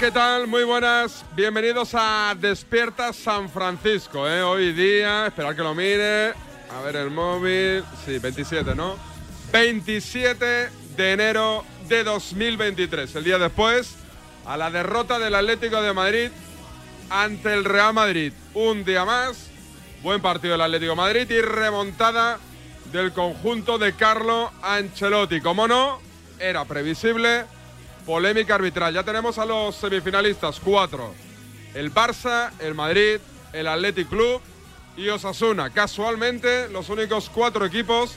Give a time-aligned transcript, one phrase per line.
[0.00, 0.46] ¿Qué tal?
[0.46, 1.26] Muy buenas.
[1.36, 4.26] Bienvenidos a Despierta San Francisco.
[4.26, 4.42] ¿eh?
[4.42, 6.28] Hoy día, esperar que lo mire.
[6.70, 7.84] A ver el móvil.
[8.06, 8.96] Sí, 27, ¿no?
[9.52, 13.14] 27 de enero de 2023.
[13.14, 13.96] El día después,
[14.46, 16.30] a la derrota del Atlético de Madrid
[17.10, 18.32] ante el Real Madrid.
[18.54, 19.50] Un día más.
[20.02, 22.38] Buen partido del Atlético de Madrid y remontada
[22.90, 25.42] del conjunto de Carlo Ancelotti.
[25.42, 26.00] Como no,
[26.38, 27.44] era previsible
[28.06, 28.94] polémica arbitral.
[28.94, 31.14] Ya tenemos a los semifinalistas, cuatro.
[31.74, 33.18] El Barça, el Madrid,
[33.52, 34.40] el Athletic Club
[34.96, 35.70] y Osasuna.
[35.70, 38.14] Casualmente, los únicos cuatro equipos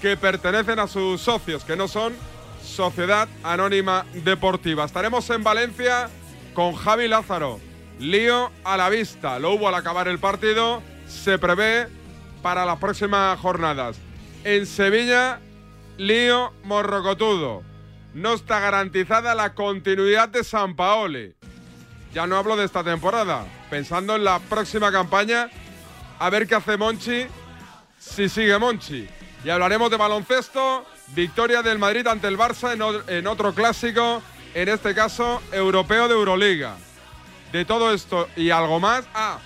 [0.00, 2.14] que pertenecen a sus socios, que no son
[2.62, 4.84] Sociedad Anónima Deportiva.
[4.84, 6.08] Estaremos en Valencia
[6.54, 7.60] con Javi Lázaro.
[7.98, 9.38] Lío a la vista.
[9.38, 10.82] Lo hubo al acabar el partido.
[11.06, 11.88] Se prevé
[12.42, 13.96] para las próximas jornadas.
[14.44, 15.40] En Sevilla,
[15.98, 17.69] lío morrocotudo
[18.14, 21.34] no está garantizada la continuidad de San Paoli.
[22.12, 25.48] Ya no hablo de esta temporada, pensando en la próxima campaña,
[26.18, 27.26] a ver qué hace Monchi
[27.98, 29.08] si sigue Monchi.
[29.44, 32.72] Y hablaremos de baloncesto, victoria del Madrid ante el Barça
[33.08, 34.22] en, otro clásico,
[34.54, 36.76] en este caso europeo de Euroliga.
[37.52, 39.38] De todo esto y algo más, ah,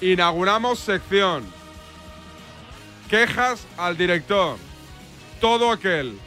[0.00, 1.44] inauguramos sección.
[3.08, 4.56] Quejas al director.
[5.40, 6.18] Todo aquel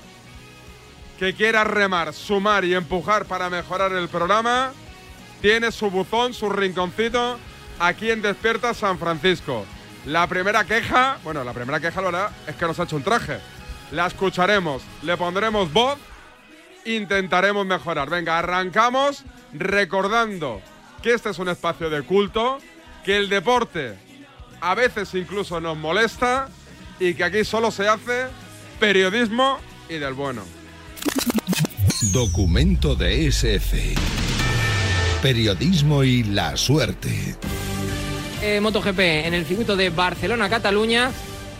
[1.22, 4.72] que quiera remar, sumar y empujar para mejorar el programa,
[5.40, 7.38] tiene su buzón, su rinconcito
[7.78, 9.64] aquí en Despierta San Francisco.
[10.08, 13.04] La primera queja, bueno, la primera queja, la verdad, es que nos ha hecho un
[13.04, 13.38] traje.
[13.92, 16.00] La escucharemos, le pondremos voz,
[16.86, 18.10] intentaremos mejorar.
[18.10, 19.24] Venga, arrancamos
[19.54, 20.60] recordando
[21.04, 22.58] que este es un espacio de culto,
[23.06, 23.96] que el deporte
[24.60, 26.50] a veces incluso nos molesta
[27.00, 28.26] y que aquí solo se hace
[28.80, 30.61] periodismo y del bueno.
[32.14, 33.96] Documento de SF.
[35.22, 37.36] Periodismo y la suerte.
[38.42, 41.12] Eh, MotoGP en el circuito de Barcelona-Cataluña.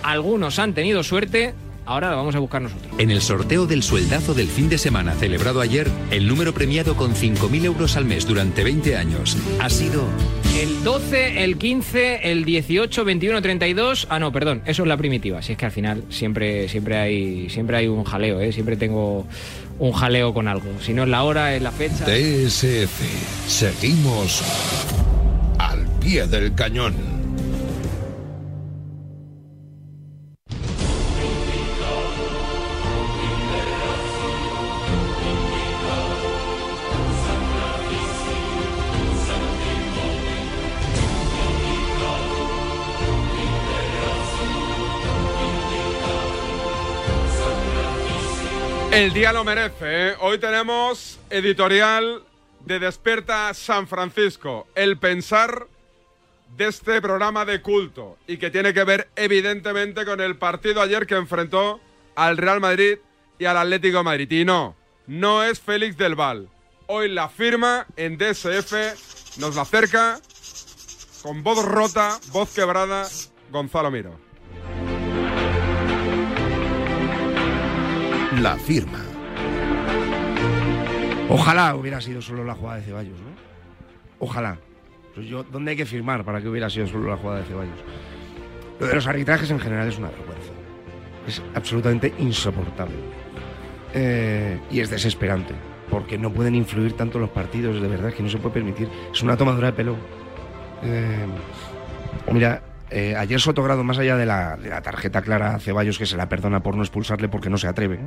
[0.04, 1.54] Algunos han tenido suerte,
[1.92, 2.92] ahora lo vamos a buscar nosotros.
[2.98, 7.14] En el sorteo del sueldazo del fin de semana celebrado ayer, el número premiado con
[7.14, 10.06] 5.000 euros al mes durante 20 años ha sido...
[10.60, 14.08] El 12, el 15, el 18, 21, 32.
[14.10, 15.42] Ah, no, perdón, eso es la primitiva.
[15.42, 18.52] Si es que al final siempre, siempre, hay, siempre hay un jaleo, ¿eh?
[18.52, 19.26] siempre tengo
[19.80, 20.70] un jaleo con algo.
[20.82, 22.06] Si no es la hora, es la fecha.
[22.06, 23.48] DSF.
[23.48, 24.44] Seguimos
[25.58, 27.21] al pie del cañón.
[48.92, 50.10] El día lo merece.
[50.10, 50.16] ¿eh?
[50.20, 52.24] Hoy tenemos editorial
[52.66, 54.68] de Despierta San Francisco.
[54.76, 55.68] El pensar
[56.58, 61.08] de este programa de culto y que tiene que ver evidentemente con el partido ayer
[61.08, 61.80] que enfrentó
[62.16, 62.98] al Real Madrid
[63.40, 64.30] y al Atlético Madrid.
[64.30, 64.76] Y no,
[65.08, 66.50] no es Félix del Val.
[66.88, 70.20] Hoy la firma en DSF nos la acerca
[71.24, 73.08] con voz rota, voz quebrada,
[73.52, 74.31] Gonzalo Miro.
[78.42, 78.98] La firma.
[81.30, 83.30] Ojalá hubiera sido solo la jugada de Ceballos, ¿no?
[84.18, 84.58] Ojalá.
[85.14, 87.78] Pues yo, ¿Dónde hay que firmar para que hubiera sido solo la jugada de Ceballos?
[88.80, 90.52] Lo de los arbitrajes en general es una vergüenza.
[91.28, 92.96] Es absolutamente insoportable.
[93.94, 95.54] Eh, y es desesperante,
[95.92, 98.90] porque no pueden influir tanto los partidos, de verdad, que no se puede permitir.
[99.14, 99.96] Es una tomadura de pelo.
[100.82, 101.28] Eh,
[102.32, 106.06] mira, eh, ayer Sotogrado, más allá de la, de la, tarjeta clara a Ceballos, que
[106.06, 108.00] se la perdona por no expulsarle porque no se atreve,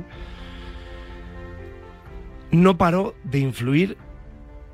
[2.51, 3.97] no paró de influir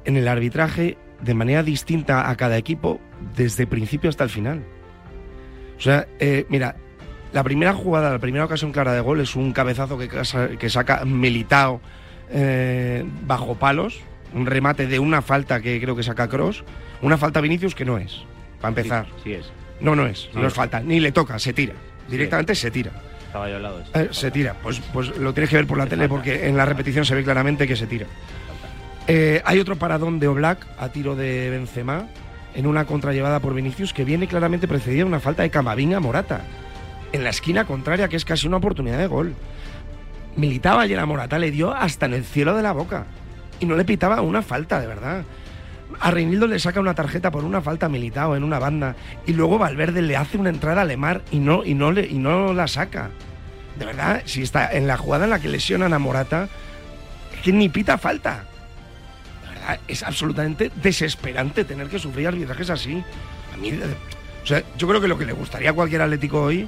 [0.05, 2.99] en el arbitraje de manera distinta a cada equipo
[3.35, 4.63] desde principio hasta el final.
[5.77, 6.75] O sea, eh, mira,
[7.33, 10.09] la primera jugada, la primera ocasión clara de gol es un cabezazo que,
[10.59, 11.81] que saca Militao
[12.29, 14.01] eh, bajo palos,
[14.33, 16.63] un remate de una falta que creo que saca Cross,
[17.01, 18.23] una falta a Vinicius que no es,
[18.59, 19.07] para empezar.
[19.23, 19.51] Sí, es.
[19.81, 20.47] No, no es, no Sí.
[20.47, 21.73] es falta, ni le toca, se tira.
[22.07, 22.91] Directamente se tira.
[23.27, 23.83] Estaba yo al lado.
[23.93, 24.55] Eh, se tira.
[24.61, 27.23] Pues, pues lo tienes que ver por la tele porque en la repetición se ve
[27.23, 28.05] claramente que se tira.
[29.07, 32.07] Eh, hay otro paradón de Oblak a tiro de Benzema
[32.53, 36.41] en una contrallevada por Vinicius que viene claramente precedida de una falta de Camavinga Morata.
[37.13, 39.33] En la esquina contraria, que es casi una oportunidad de gol.
[40.35, 43.05] Militaba ayer a Morata, le dio hasta en el cielo de la boca.
[43.59, 45.23] Y no le pitaba una falta, de verdad.
[46.01, 48.95] A Reinildo le saca una tarjeta por una falta militado en una banda
[49.27, 52.15] y luego Valverde le hace una entrada a Lemar y no, y no, le, y
[52.15, 53.11] no la saca.
[53.77, 56.49] De verdad, si está en la jugada en la que lesionan a Morata,
[57.35, 58.45] es que ni pita falta.
[59.43, 63.03] De verdad, es absolutamente desesperante tener que sufrir arbitrajes así.
[63.53, 63.71] A mí,
[64.43, 66.67] o sea, yo creo que lo que le gustaría a cualquier Atlético hoy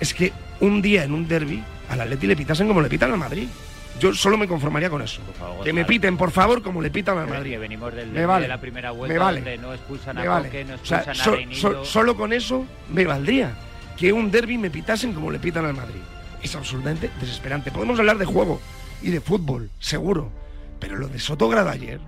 [0.00, 3.18] es que un día en un derby al Atleti le pitasen como le pitan al
[3.18, 3.48] Madrid.
[3.98, 5.22] Yo solo me conformaría con eso.
[5.38, 7.52] favor, Que me piten, por favor, como le pitan al Madrid.
[7.52, 8.42] que venimos del Me vale.
[8.42, 9.40] de la primera vuelta Me vale.
[9.40, 10.48] donde no expulsan a vale.
[10.48, 11.60] Coque, no O sea, expulsan so- a Reinildo.
[11.60, 13.54] so- solo con eso me valdría
[13.96, 16.00] que un derby me pitasen como le pitan al Madrid.
[16.42, 17.70] Es absolutamente desesperante.
[17.70, 18.60] Podemos hablar de juego
[19.02, 20.30] y de fútbol, seguro.
[20.78, 21.98] Pero lo de Sotogrado ayer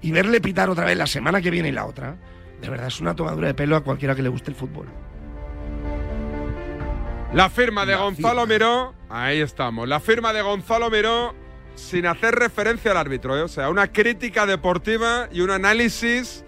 [0.00, 2.16] y verle pitar otra vez la semana que viene y la otra,
[2.60, 4.88] de verdad es una tomadura de pelo a cualquiera que le guste el fútbol.
[7.34, 8.54] La firma de La Gonzalo firma.
[8.54, 9.88] Miró, ahí estamos.
[9.88, 11.34] La firma de Gonzalo Miró
[11.74, 13.42] sin hacer referencia al árbitro, ¿eh?
[13.42, 16.44] o sea, una crítica deportiva y un análisis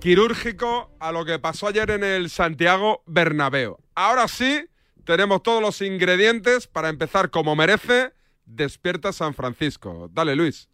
[0.00, 3.78] quirúrgico a lo que pasó ayer en el Santiago Bernabéu.
[3.96, 4.64] Ahora sí,
[5.04, 8.12] tenemos todos los ingredientes para empezar como merece
[8.46, 10.08] Despierta San Francisco.
[10.12, 10.68] Dale, Luis.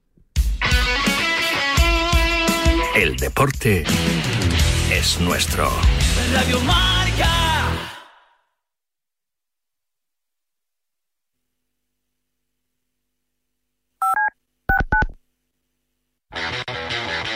[2.94, 3.84] El deporte
[4.90, 5.70] es nuestro.
[6.34, 6.58] Radio.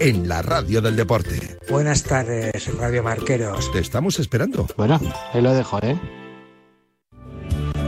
[0.00, 1.58] en la radio del deporte.
[1.68, 3.70] Buenas tardes, Radio Marqueros.
[3.70, 4.66] Te estamos esperando.
[4.76, 4.98] Bueno,
[5.32, 5.98] ahí lo dejo, ¿eh?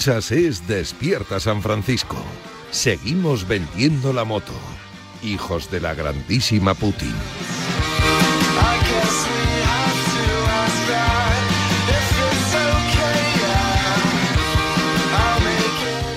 [0.00, 2.16] Escuchas es Despierta San Francisco.
[2.70, 4.54] Seguimos vendiendo la moto.
[5.22, 7.12] hijos de la grandísima Putin.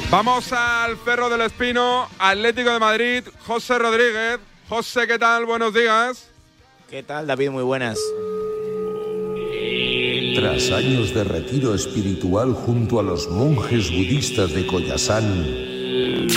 [0.09, 4.39] Vamos al Ferro del Espino, Atlético de Madrid, José Rodríguez.
[4.69, 5.45] José, ¿qué tal?
[5.45, 6.29] Buenos días.
[6.89, 7.49] ¿Qué tal, David?
[7.49, 7.99] Muy buenas.
[10.31, 16.27] Tras años de retiro espiritual junto a los monjes budistas de Koyasan,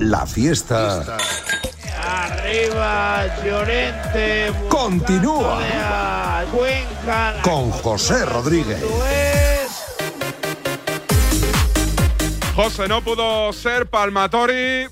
[0.00, 1.16] la fiesta
[2.00, 4.52] Arriba, Llorente.
[4.68, 7.34] continúa Cuenca.
[7.42, 8.84] con José Rodríguez.
[12.54, 14.86] José, no pudo ser Palmatori,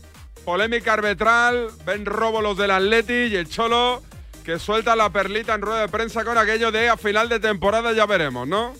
[0.45, 4.03] polémica arbitral, ven robo los del Atleti y el Cholo
[4.47, 7.93] que suelta la perlita en rueda de prensa con aquello de a final de temporada
[7.93, 8.75] ya veremos, ¿no?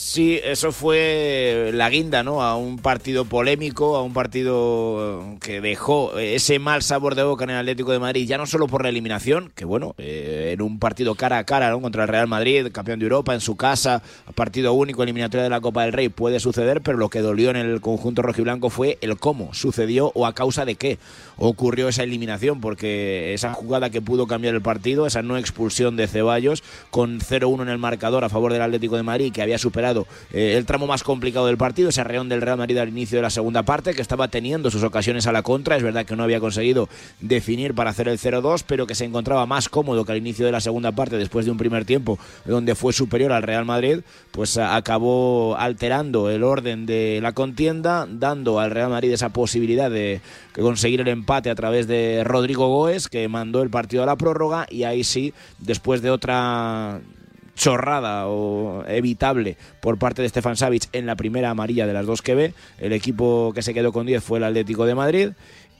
[0.00, 2.42] Sí, eso fue la guinda, ¿no?
[2.42, 7.50] A un partido polémico, a un partido que dejó ese mal sabor de boca en
[7.50, 10.78] el Atlético de Madrid, ya no solo por la eliminación, que bueno, eh, en un
[10.78, 11.82] partido cara a cara, ¿no?
[11.82, 14.02] Contra el Real Madrid, campeón de Europa, en su casa,
[14.34, 17.56] partido único, eliminatoria de la Copa del Rey, puede suceder, pero lo que dolió en
[17.56, 20.98] el conjunto rojiblanco fue el cómo sucedió o a causa de qué
[21.36, 26.08] ocurrió esa eliminación, porque esa jugada que pudo cambiar el partido, esa no expulsión de
[26.08, 29.89] Ceballos, con 0-1 en el marcador a favor del Atlético de Madrid, que había superado
[30.32, 33.22] eh, el tramo más complicado del partido, ese reón del Real Madrid al inicio de
[33.22, 36.22] la segunda parte, que estaba teniendo sus ocasiones a la contra, es verdad que no
[36.22, 36.88] había conseguido
[37.20, 40.52] definir para hacer el 0-2, pero que se encontraba más cómodo que al inicio de
[40.52, 44.56] la segunda parte, después de un primer tiempo donde fue superior al Real Madrid, pues
[44.58, 50.20] acabó alterando el orden de la contienda, dando al Real Madrid esa posibilidad de
[50.54, 54.66] conseguir el empate a través de Rodrigo Goes, que mandó el partido a la prórroga,
[54.70, 57.00] y ahí sí, después de otra
[57.60, 62.22] chorrada o evitable por parte de Stefan Savic en la primera amarilla de las dos
[62.22, 62.54] que ve.
[62.78, 65.28] El equipo que se quedó con 10 fue el Atlético de Madrid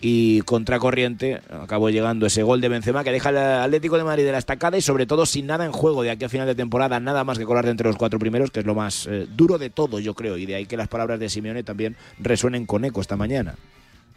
[0.02, 4.32] y contracorriente acabó llegando ese gol de Benzema que deja al Atlético de Madrid de
[4.32, 7.00] la estacada y sobre todo sin nada en juego de aquí a final de temporada,
[7.00, 9.56] nada más que colar de entre los cuatro primeros, que es lo más eh, duro
[9.56, 12.84] de todo, yo creo, y de ahí que las palabras de Simeone también resuenen con
[12.84, 13.54] eco esta mañana.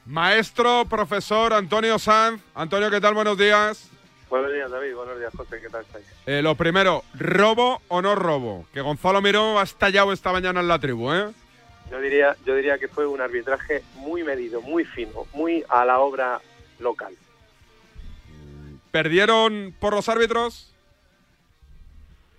[0.06, 2.42] Maestro, profesor Antonio Sanz.
[2.56, 3.14] Antonio, ¿qué tal?
[3.14, 3.90] Buenos días.
[4.64, 4.96] Días, David.
[4.96, 5.60] Buenos días, José.
[5.60, 6.06] ¿Qué tal estáis?
[6.26, 8.66] Eh, lo primero, ¿robo o no robo?
[8.74, 11.34] Que Gonzalo Miró ha estallado esta mañana en la tribu, ¿eh?
[11.92, 16.00] Yo diría, yo diría que fue un arbitraje muy medido, muy fino, muy a la
[16.00, 16.40] obra
[16.80, 17.14] local.
[18.90, 20.74] ¿Perdieron por los árbitros?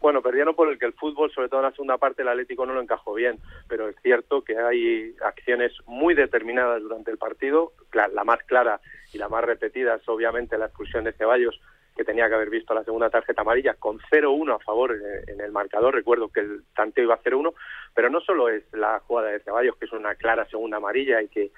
[0.00, 2.64] Bueno, perdieron por el que el fútbol, sobre todo en la segunda parte, el Atlético
[2.64, 3.38] no lo encajó bien,
[3.68, 7.74] pero es cierto que hay acciones muy determinadas durante el partido.
[7.92, 8.80] La más clara
[9.12, 11.60] y la más repetida es obviamente la expulsión de Ceballos,
[11.94, 14.96] que tenía que haber visto la segunda tarjeta amarilla, con 0-1 a favor
[15.26, 15.94] en, el marcador.
[15.94, 17.52] Recuerdo que el tanteo iba a 0-1,
[17.94, 21.28] pero no solo es la jugada de Ceballos, que es una clara segunda amarilla y
[21.28, 21.50] que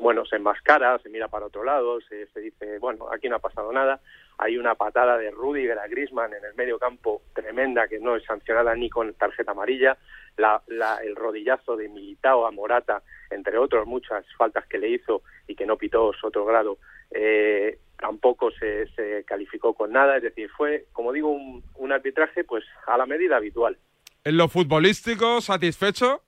[0.00, 3.70] bueno se enmascara, se mira para otro lado, se, dice bueno aquí no ha pasado
[3.72, 4.00] nada.
[4.38, 8.24] Hay una patada de Rudiger a Griezmann en el medio campo tremenda que no es
[8.24, 9.98] sancionada ni con tarjeta amarilla.
[10.38, 15.22] La, la- el rodillazo de Militao a Morata, entre otros muchas faltas que le hizo
[15.46, 16.78] y que no pitó su otro grado,
[17.10, 20.16] eh, tampoco se, se calificó con nada.
[20.16, 23.76] Es decir, fue como digo un, un arbitraje pues a la medida habitual.
[24.24, 26.22] ¿En lo futbolístico satisfecho?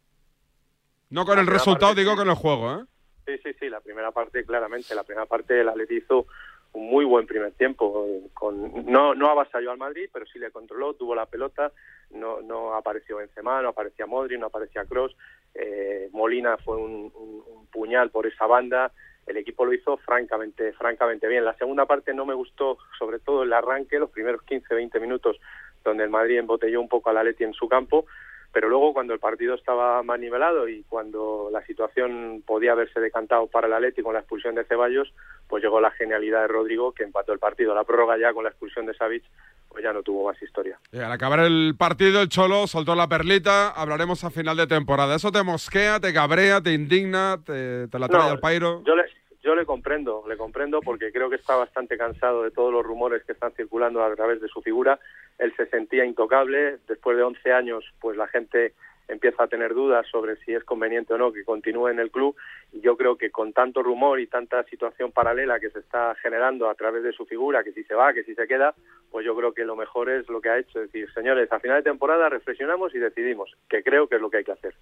[1.11, 2.85] No con La el resultado, parte, digo con el juego, ¿eh?
[3.27, 6.27] Sí, sí, sí, la primera parte claramente, la primera parte el Atleti hizo
[6.73, 10.51] un muy buen primer tiempo, eh, con no no avasalló al Madrid, pero sí le
[10.51, 11.71] controló, tuvo la pelota,
[12.11, 15.15] no no apareció Benzema, no aparecía Modri, no aparecía Cross,
[16.13, 18.91] Molina fue un, un- un puñal por esa banda,
[19.27, 21.45] el equipo lo hizo francamente francamente bien.
[21.45, 25.39] La segunda parte no me gustó, sobre todo el arranque, los primeros 15-20 minutos
[25.85, 28.07] donde el Madrid embotelló un poco al Atleti en su campo,
[28.53, 33.47] pero luego cuando el partido estaba más nivelado y cuando la situación podía haberse decantado
[33.47, 35.13] para el Atleti con la expulsión de Ceballos,
[35.49, 37.75] pues llegó la genialidad de Rodrigo que empató el partido.
[37.75, 39.25] La prórroga ya con la expulsión de Savic,
[39.73, 40.79] pues ya no tuvo más historia.
[40.93, 43.71] Y al acabar el partido, el Cholo soltó la perlita.
[43.71, 45.17] Hablaremos a final de temporada.
[45.17, 48.83] ¿Eso te mosquea, te cabrea, te indigna, te, te la trae No, al pairo?
[48.85, 49.05] Yo le,
[49.43, 53.25] yo le comprendo, le comprendo porque creo que está bastante cansado de todos los rumores
[53.25, 55.01] que están circulando a través de su figura.
[55.39, 56.79] Él se sentía intocable.
[56.87, 58.75] Después de 11 años, pues la gente
[59.13, 62.35] empieza a tener dudas sobre si es conveniente o no que continúe en el club.
[62.73, 66.75] Yo creo que con tanto rumor y tanta situación paralela que se está generando a
[66.75, 68.75] través de su figura, que si se va, que si se queda,
[69.11, 70.81] pues yo creo que lo mejor es lo que ha hecho.
[70.81, 74.31] Es decir, señores, a final de temporada reflexionamos y decidimos, que creo que es lo
[74.31, 74.75] que hay que hacer.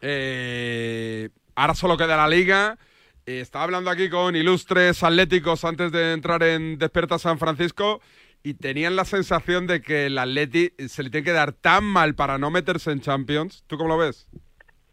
[0.00, 2.78] Eh, ahora solo queda la liga.
[3.26, 8.00] Eh, estaba hablando aquí con ilustres atléticos antes de entrar en Despierta San Francisco
[8.46, 12.14] y tenían la sensación de que el Atleti se le tiene que dar tan mal
[12.14, 13.64] para no meterse en Champions.
[13.66, 14.28] ¿Tú cómo lo ves?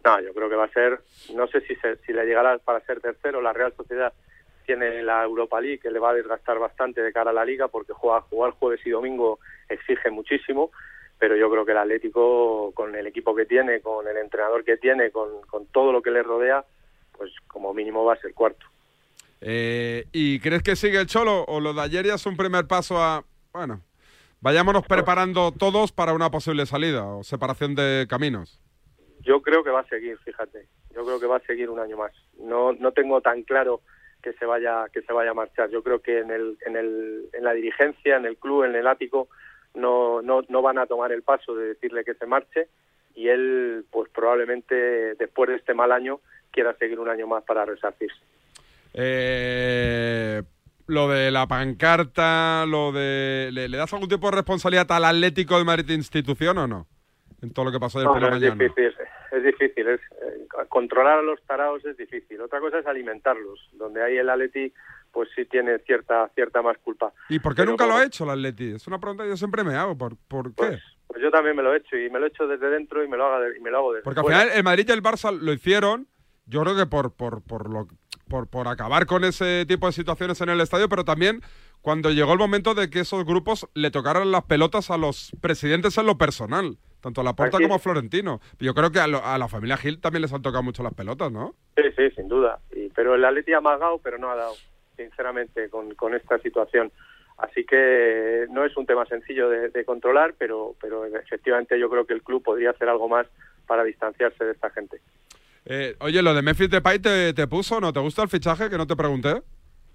[0.03, 0.99] No, yo creo que va a ser,
[1.35, 3.43] no sé si, se- si le llegará para ser tercero.
[3.43, 4.11] La Real Sociedad
[4.65, 7.67] tiene la Europa League que le va a desgastar bastante de cara a la liga
[7.67, 9.37] porque juega, jugar jueves y domingo
[9.69, 10.71] exige muchísimo.
[11.19, 14.77] Pero yo creo que el Atlético, con el equipo que tiene, con el entrenador que
[14.77, 16.65] tiene, con, con todo lo que le rodea,
[17.15, 18.65] pues como mínimo va a ser cuarto.
[19.41, 22.65] Eh, ¿Y crees que sigue el Cholo o lo de ayer ya es un primer
[22.65, 23.81] paso a, bueno,
[24.41, 28.59] vayámonos preparando todos para una posible salida o separación de caminos?
[29.21, 30.67] Yo creo que va a seguir, fíjate.
[30.95, 32.11] Yo creo que va a seguir un año más.
[32.39, 33.81] No, no tengo tan claro
[34.21, 35.69] que se vaya que se vaya a marchar.
[35.69, 38.87] Yo creo que en el, en el, en la dirigencia, en el club, en el
[38.87, 39.29] ático,
[39.75, 42.67] no, no, no van a tomar el paso de decirle que se marche
[43.15, 46.19] y él, pues probablemente después de este mal año
[46.51, 48.19] quiera seguir un año más para resarcirse.
[48.95, 50.41] Eh,
[50.87, 53.49] lo de la pancarta, lo de...
[53.51, 56.87] ¿le, le das algún tipo de responsabilidad al Atlético de Madrid institución o no?
[57.41, 58.93] En todo lo que pasó ayer No, no, es difícil,
[59.31, 59.87] es difícil.
[59.87, 62.39] Es, eh, controlar a los tarados es difícil.
[62.41, 64.73] Otra cosa es alimentarlos, donde ahí el Atleti
[65.11, 67.11] pues sí tiene cierta cierta más culpa.
[67.29, 68.71] ¿Y por qué Pero nunca lo ha hecho el Atleti?
[68.71, 69.97] Es una pregunta que yo siempre me hago.
[69.97, 70.79] ¿Por, por qué?
[71.07, 73.07] Pues yo también me lo he hecho y me lo he hecho desde dentro y
[73.07, 74.91] me lo hago, de- y me lo hago desde Porque al final el Madrid y
[74.93, 76.07] el Barça lo hicieron,
[76.45, 77.87] yo creo que por, por, por, lo,
[78.33, 81.41] por, por acabar con ese tipo de situaciones en el estadio, pero también
[81.83, 85.99] cuando llegó el momento de que esos grupos le tocaran las pelotas a los presidentes
[85.99, 87.79] en lo personal, tanto a Laporta Así como a.
[87.79, 88.41] Florentino.
[88.57, 90.95] Yo creo que a, lo- a la familia Gil también les han tocado mucho las
[90.95, 91.53] pelotas, ¿no?
[91.75, 92.57] Sí, sí, sin duda.
[92.75, 94.55] Y, pero el Atleti ha magado, pero no ha dado,
[94.97, 96.91] sinceramente, con, con esta situación.
[97.37, 102.07] Así que no es un tema sencillo de, de controlar, pero, pero efectivamente yo creo
[102.07, 103.27] que el club podría hacer algo más
[103.67, 105.01] para distanciarse de esta gente.
[105.65, 107.93] Eh, oye, lo de Memphis Depay te, te puso, ¿no?
[107.93, 109.41] ¿Te gusta el fichaje que no te pregunté?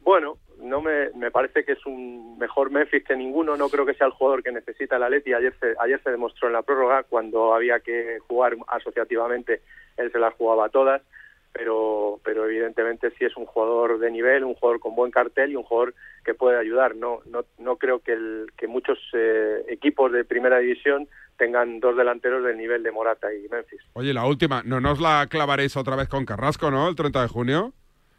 [0.00, 3.56] Bueno, no me, me parece que es un mejor Memphis que ninguno.
[3.56, 5.34] No creo que sea el jugador que necesita el Atleti.
[5.34, 9.60] Ayer se, ayer se demostró en la prórroga cuando había que jugar asociativamente,
[9.96, 11.02] él se las jugaba todas.
[11.50, 15.56] Pero, pero evidentemente sí es un jugador de nivel, un jugador con buen cartel y
[15.56, 15.94] un jugador
[16.24, 16.94] que puede ayudar.
[16.94, 21.96] No, no, no creo que, el, que muchos eh, equipos de primera división tengan dos
[21.96, 23.80] delanteros del nivel de Morata y Memphis.
[23.94, 26.88] Oye, la última, no nos la clavaréis otra vez con Carrasco, ¿no?
[26.88, 27.72] El 30 de junio.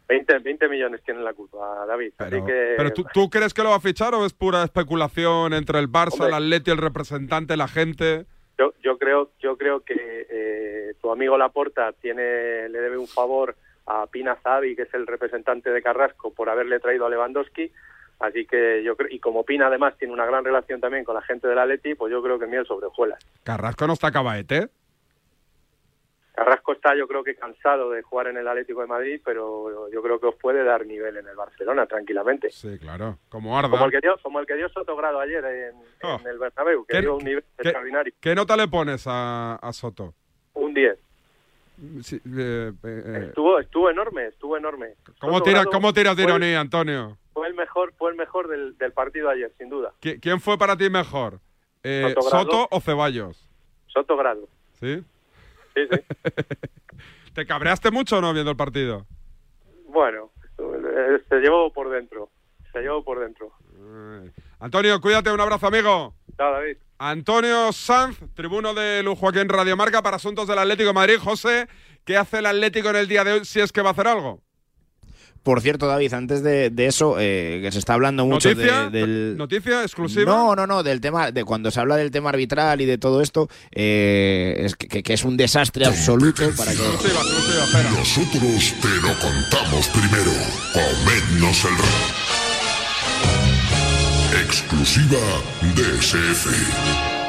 [0.08, 2.14] 20, 20 millones tienen la culpa, David.
[2.18, 4.64] Así Pero, que pero ¿tú, tú crees que lo va a fichar o es pura
[4.64, 6.28] especulación entre el Barça, Hombre.
[6.28, 8.26] el Atleti, el representante, la gente?
[8.58, 9.94] Yo, yo creo, yo creo que
[10.28, 13.54] eh, tu amigo Laporta tiene, le debe un favor
[13.86, 17.70] a Pina Zavi, que es el representante de Carrasco, por haberle traído a Lewandowski.
[18.20, 21.22] Así que yo creo, y como Pina además tiene una gran relación también con la
[21.22, 23.18] gente del Atleti, pues yo creo que miel sobre hojuelas.
[23.42, 24.68] Carrasco no está cabaete.
[26.34, 30.00] Carrasco está, yo creo que cansado de jugar en el Atlético de Madrid, pero yo
[30.02, 32.50] creo que os puede dar nivel en el Barcelona tranquilamente.
[32.50, 33.18] Sí, claro.
[33.28, 33.68] Como Arda.
[33.70, 36.18] Como el que dio, como el que dio Sotogrado ayer en, Oh.
[36.20, 38.12] en el Bernabéu, que ¿Qué- dio un nivel qué- extraordinario.
[38.20, 40.14] ¿Qué nota le pones a, a Soto?
[40.54, 40.98] Un 10.
[42.02, 44.94] Sí, eh, eh, eh, Estuvo, estuvo enorme, estuvo enorme.
[45.18, 47.18] ¿Cómo, tira, Sotogrado ¿Cómo tiras de ironía, Antonio?
[47.40, 49.94] Fue el mejor, fue el mejor del, del partido ayer, sin duda.
[50.02, 51.40] ¿Qui- ¿Quién fue para ti mejor?
[51.82, 52.44] Eh, Soto Grado.
[52.44, 53.48] ¿Soto o Ceballos?
[53.86, 54.46] Soto Grado.
[54.78, 55.02] ¿Sí?
[55.74, 56.00] Sí, sí.
[57.32, 59.06] ¿Te cabreaste mucho o no viendo el partido?
[59.88, 62.28] bueno, eh, se llevó por dentro.
[62.74, 63.50] Se llevó por dentro.
[64.58, 66.12] Antonio, cuídate, un abrazo, amigo.
[66.36, 66.76] Chao, David.
[66.98, 71.18] Antonio Sanz, tribuno de Lujo aquí en Radio Marca para asuntos del Atlético de Madrid.
[71.18, 71.68] José,
[72.04, 74.08] ¿qué hace el Atlético en el día de hoy si es que va a hacer
[74.08, 74.42] algo?
[75.42, 78.90] Por cierto, David, antes de, de eso, eh, que se está hablando mucho ¿Noticia?
[78.90, 79.36] de- del...
[79.38, 80.30] ¿Noticia exclusiva?
[80.30, 83.22] No, no, no, del tema, de cuando se habla del tema arbitral y de todo
[83.22, 86.78] esto, eh, es que, es un desastre absoluto para que...
[86.78, 87.90] Exclusiva, exclusiva, espera.
[87.90, 90.30] Nosotros te lo contamos primero.
[90.74, 91.70] Comednos el.
[94.44, 95.18] Exclusiva
[95.74, 96.46] DSF.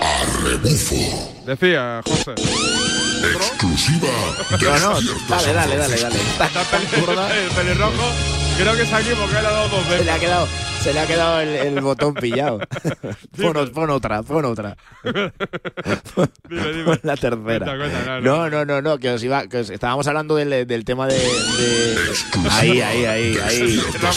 [0.02, 1.34] A rebufo.
[1.46, 2.34] Decía, José.
[3.24, 4.08] Exclusiva
[4.50, 6.16] de No, no, dale, dale, dale, dale.
[6.20, 6.88] Está peli-
[7.46, 8.12] el pelirrojo,
[8.58, 10.10] creo que se ha equivocado, le ha dado dos Se le veces.
[10.14, 10.48] ha quedado,
[10.84, 12.60] se le ha quedado el, el botón pillado.
[13.42, 14.76] pon, pon otra, pon otra.
[15.04, 16.84] Dime, dime.
[16.86, 17.42] Pon la tercera.
[17.44, 20.66] Cuenta, cuenta, no, no, no, no, no, que os iba, que os- estábamos hablando del,
[20.68, 21.98] del tema de, de-
[22.50, 23.80] ahí, ahí, ahí, ahí.
[23.96, 24.10] Otra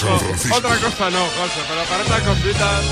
[0.78, 2.84] cosa no, José, pero para estas cositas.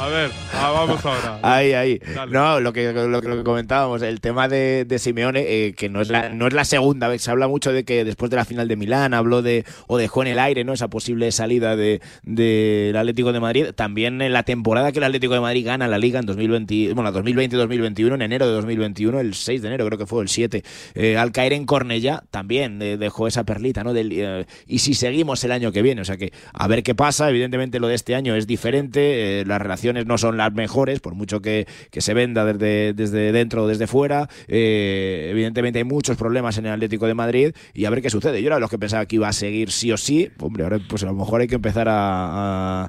[0.00, 1.40] A ver, ah, vamos ahora.
[1.42, 1.98] Ahí, ahí.
[2.14, 2.30] Dale.
[2.30, 5.88] No, lo que, lo, que- lo que comentábamos, el tema de, de Simeone, eh, que
[5.88, 7.22] no es, la, no es la segunda vez.
[7.22, 10.22] Se habla mucho de que después de la final de Milán habló de, o dejó
[10.22, 10.72] en el aire, ¿no?
[10.72, 15.04] Esa posible salida de, de- del Atlético de Madrid, también en la temporada que el
[15.04, 19.34] Atlético de Madrid gana la Liga en 2020, bueno, 2020-2021, en enero de 2021, el
[19.34, 20.62] 6 de enero creo que fue, el 7,
[20.94, 23.92] eh, al caer en Cornellá también eh, dejó esa perlita, ¿no?
[23.92, 26.94] Del, eh, y si seguimos el año que viene, o sea que a ver qué
[26.94, 29.60] pasa, evidentemente lo de este año es diferente, eh, las
[29.92, 33.86] no son las mejores, por mucho que, que se venda desde, desde dentro o desde
[33.86, 38.10] fuera, eh, evidentemente hay muchos problemas en el Atlético de Madrid y a ver qué
[38.10, 38.40] sucede.
[38.42, 40.78] Yo era de los que pensaba que iba a seguir sí o sí, hombre, ahora
[40.88, 42.88] pues a lo mejor hay que empezar a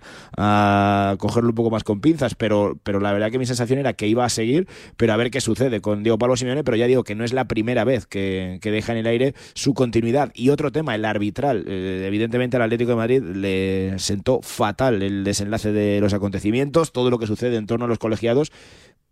[1.20, 4.08] cogerlo un poco más con pinzas, pero, pero la verdad que mi sensación era que
[4.08, 7.04] iba a seguir, pero a ver qué sucede con Diego Pablo Simeone, pero ya digo
[7.04, 10.32] que no es la primera vez que, que deja en el aire su continuidad.
[10.34, 11.66] Y otro tema, el arbitral.
[11.68, 17.10] Eh, evidentemente al Atlético de Madrid le sentó fatal el desenlace de los acontecimientos, todo
[17.10, 18.52] lo que sucede en torno a los colegiados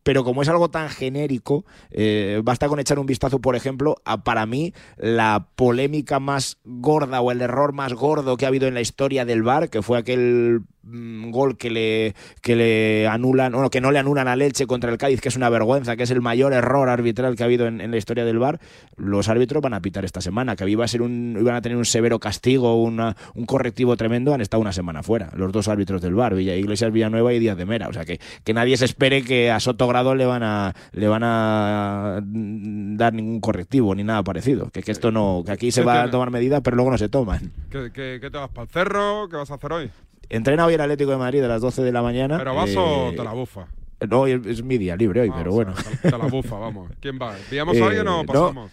[0.07, 4.23] pero como es algo tan genérico, eh, basta con echar un vistazo, por ejemplo, a
[4.23, 8.73] para mí la polémica más gorda o el error más gordo que ha habido en
[8.73, 13.69] la historia del VAR, que fue aquel mm, gol que le, que le anulan, bueno,
[13.69, 16.11] que no le anulan a Leche contra el Cádiz, que es una vergüenza, que es
[16.11, 18.59] el mayor error arbitral que ha habido en, en la historia del VAR,
[18.95, 21.77] los árbitros van a pitar esta semana, que iba a ser un, iban a tener
[21.77, 26.01] un severo castigo, una- un correctivo tremendo, han estado una semana fuera, los dos árbitros
[26.01, 28.85] del VAR, Villa Iglesias Villanueva y Díaz de Mera, o sea que, que nadie se
[28.85, 33.93] espere que a Soto Grado le van a le van a mm, dar ningún correctivo
[33.95, 36.61] ni nada parecido, que, que esto no, que aquí se ¿Qué va a tomar medidas,
[36.63, 37.51] pero luego no se toman.
[37.69, 39.27] ¿Qué, qué- qué te vas para el cerro?
[39.29, 39.89] ¿Qué vas a hacer hoy?
[40.29, 42.37] Entrena hoy el Atlético de Madrid a las 12 de la mañana.
[42.37, 43.67] ¿Pero vas o eh, te la bufa?
[44.09, 45.99] No, es, mi día libre hoy, Ah, pero o sea, bueno.
[46.01, 46.91] te, la bufa, vamos.
[46.99, 47.33] ¿Quién va?
[47.49, 48.71] ¿Pillamos Eh, a alguien o no, pasamos?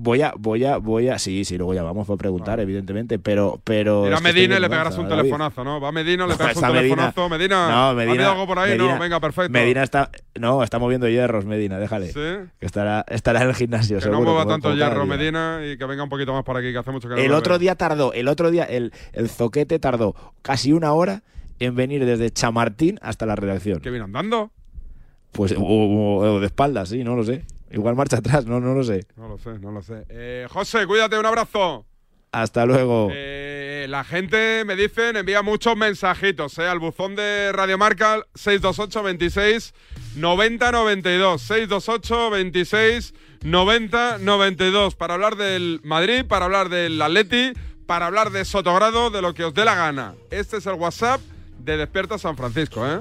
[0.00, 3.60] Voy a, voy a, voy a, sí, sí, luego ya vamos a preguntar, evidentemente, pero,
[3.64, 4.06] pero.
[4.06, 5.22] Ir a es que estoy Medina y le pegarás un David.
[5.22, 5.80] telefonazo, ¿no?
[5.80, 6.96] Va a Medina, le No, pegas un está Medina.
[7.12, 7.28] telefonazo.
[7.28, 8.30] Medina, No, ¿ha Medina.
[8.30, 8.70] algo por ahí?
[8.78, 9.50] Medina- no, venga, perfecto.
[9.50, 12.06] Medina está, no, está moviendo hierros, Medina, déjale.
[12.12, 12.20] Sí.
[12.60, 14.20] Que estará, estará en el gimnasio, Que seguro.
[14.20, 15.04] no mueva tanto hierro.
[15.04, 17.32] Medina y que venga un poquito más por aquí, que hace mucho que no El
[17.32, 21.22] otro día tardó, el otro día, el, el zoquete tardó casi una hora
[21.58, 23.80] en venir desde Chamartín hasta la redacción.
[23.80, 24.52] ¿Que viene andando?
[25.32, 27.44] Pues, o, o- o de espaldas, sí, no lo sé.
[27.70, 29.06] Igual marcha atrás, no, no lo sé.
[29.16, 30.04] No lo sé, no lo sé.
[30.08, 31.86] Eh, José, cuídate, un abrazo.
[32.32, 33.08] Hasta luego.
[33.12, 39.74] Eh, la gente, me dicen, envía muchos mensajitos eh, al buzón de Radiomarca 628 26
[40.16, 41.42] 90 92.
[41.42, 44.94] 628 26 90 92.
[44.94, 47.52] Para hablar del Madrid, para hablar del Atleti,
[47.86, 50.14] para hablar de Sotogrado, de lo que os dé la gana.
[50.30, 51.20] Este es el WhatsApp
[51.58, 53.00] de Despierta San Francisco, ¿eh?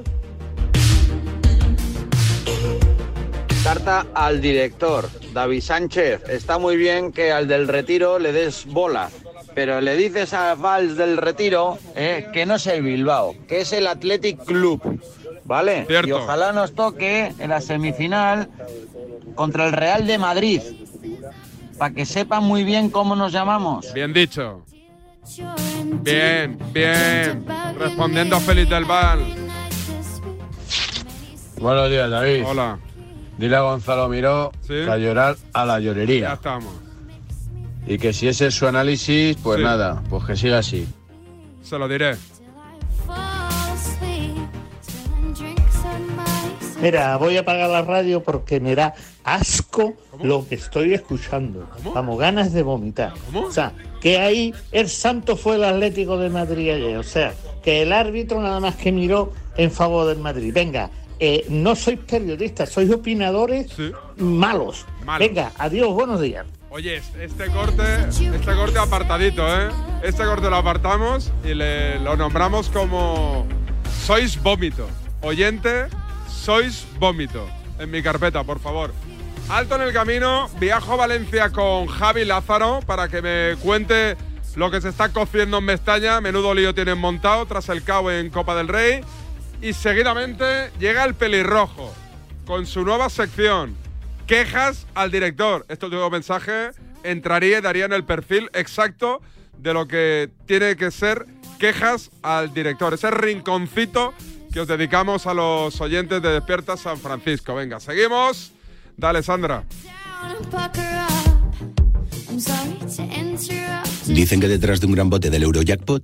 [3.63, 6.21] Carta al director, David Sánchez.
[6.29, 9.09] Está muy bien que al del retiro le des bola,
[9.53, 13.73] pero le dices a Valls del retiro eh, que no es el Bilbao, que es
[13.73, 15.01] el Athletic Club.
[15.43, 15.85] ¿Vale?
[15.85, 16.09] Cierto.
[16.09, 18.49] Y ojalá nos toque en la semifinal
[19.35, 20.61] contra el Real de Madrid.
[21.77, 23.93] Para que sepan muy bien cómo nos llamamos.
[23.93, 24.63] Bien dicho.
[26.01, 27.45] Bien, bien.
[27.77, 29.19] Respondiendo a Félix del Val.
[31.59, 32.43] Buenos días, David.
[32.45, 32.79] Hola.
[33.37, 34.73] Dile a Gonzalo Miró Sí.
[34.89, 36.33] a llorar a la Ya llorería.
[36.33, 36.73] estamos.
[37.85, 39.63] Y que si ese es su análisis, pues Sí.
[39.63, 40.87] nada, pues que siga así.
[41.61, 42.15] Se lo diré.
[46.81, 51.67] Mira, voy a apagar la radio porque me da asco lo que estoy escuchando.
[51.93, 53.13] Vamos, ganas de vomitar.
[53.33, 56.97] O sea, que ahí el santo fue el Atlético de Madrid ayer.
[56.97, 60.51] O sea, que el árbitro nada más que miró en favor del Madrid.
[60.53, 63.67] Venga, eh, no sois periodistas, sois opinadores
[64.17, 64.85] malos.
[65.19, 66.45] Venga, adiós, buenos días.
[66.69, 69.69] Oye, este corte, este corte apartadito, ¿eh?
[70.03, 73.47] Este corte lo apartamos y le, lo nombramos como
[74.05, 74.87] Sois Vómito.
[75.21, 75.87] Oyente,
[76.29, 77.47] Sois Vómito.
[77.79, 78.93] En mi carpeta, por favor.
[79.49, 84.17] Alto en el camino, viajo a Valencia con Javi Lázaro para que me cuente
[84.55, 86.19] lo que se está cociendo en Mestaña.
[86.19, 89.01] Menudo lío tienen montado tras el CAO en Copa del Rey.
[89.61, 91.93] Y seguidamente llega el pelirrojo
[92.45, 93.75] con su nueva sección.
[94.27, 95.65] Quejas al director.
[95.69, 96.71] Este último mensaje
[97.03, 99.21] entraría y daría en el perfil exacto
[99.57, 101.25] de lo que tiene que ser
[101.59, 102.93] quejas al director.
[102.93, 104.13] Ese rinconcito
[104.53, 107.55] que os dedicamos a los oyentes de Despierta San Francisco.
[107.55, 108.51] Venga, seguimos.
[108.95, 109.63] Dale, Sandra.
[114.05, 116.03] Dicen que detrás de un gran bote del Eurojackpot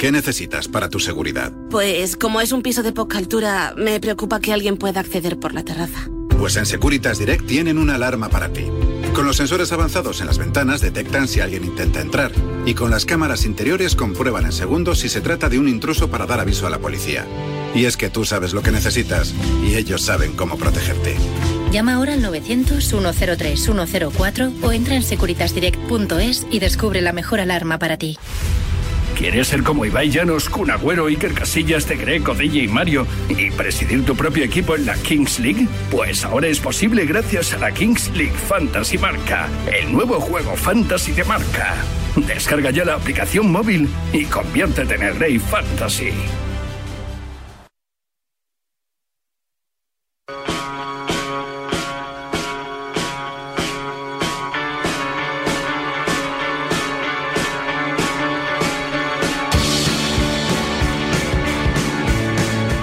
[0.00, 1.52] ¿Qué necesitas para tu seguridad?
[1.68, 5.52] Pues como es un piso de poca altura, me preocupa que alguien pueda acceder por
[5.52, 6.08] la terraza.
[6.38, 8.64] Pues en Securitas Direct tienen una alarma para ti.
[9.12, 12.32] Con los sensores avanzados en las ventanas detectan si alguien intenta entrar
[12.64, 16.24] y con las cámaras interiores comprueban en segundos si se trata de un intruso para
[16.24, 17.26] dar aviso a la policía.
[17.74, 21.14] Y es que tú sabes lo que necesitas y ellos saben cómo protegerte.
[21.72, 28.16] Llama ahora al 900-103-104 o entra en securitasdirect.es y descubre la mejor alarma para ti.
[29.20, 34.02] ¿Quieres ser como Ibai Llanos, Kun Agüero, Iker Casillas, De Greco, DJ Mario y presidir
[34.06, 35.68] tu propio equipo en la Kings League?
[35.90, 39.46] Pues ahora es posible gracias a la Kings League Fantasy Marca,
[39.78, 41.74] el nuevo juego fantasy de marca.
[42.16, 46.14] Descarga ya la aplicación móvil y conviértete en el rey fantasy.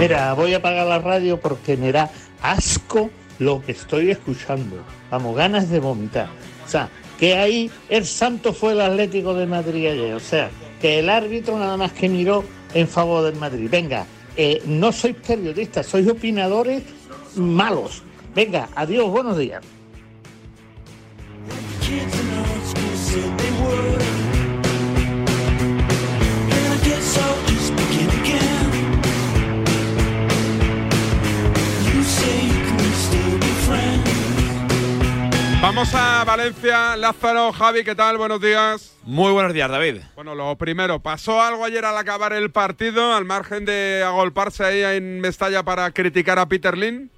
[0.07, 2.09] Mira, voy a apagar la radio porque me da
[2.41, 4.77] asco lo que estoy escuchando.
[5.11, 6.29] Vamos, ganas de vomitar.
[6.65, 6.87] O sea,
[7.19, 10.13] que ahí el santo fue el Atlético de Madrid ayer.
[10.13, 13.67] O sea, que el árbitro nada más que miró en favor del Madrid.
[13.69, 14.05] Venga,
[14.37, 16.83] eh, no sois periodistas, sois opinadores
[17.35, 18.01] malos.
[18.33, 19.61] Venga, adiós, buenos días.
[35.67, 38.17] Vamos a Valencia, Lázaro, Javi, ¿qué tal?
[38.17, 38.95] Buenos días.
[39.03, 39.97] Muy buenos días, David.
[40.15, 44.95] Bueno, lo primero, ¿pasó algo ayer al acabar el partido, al margen de agolparse ahí
[44.95, 47.11] en Mestalla para criticar a Peter Lin?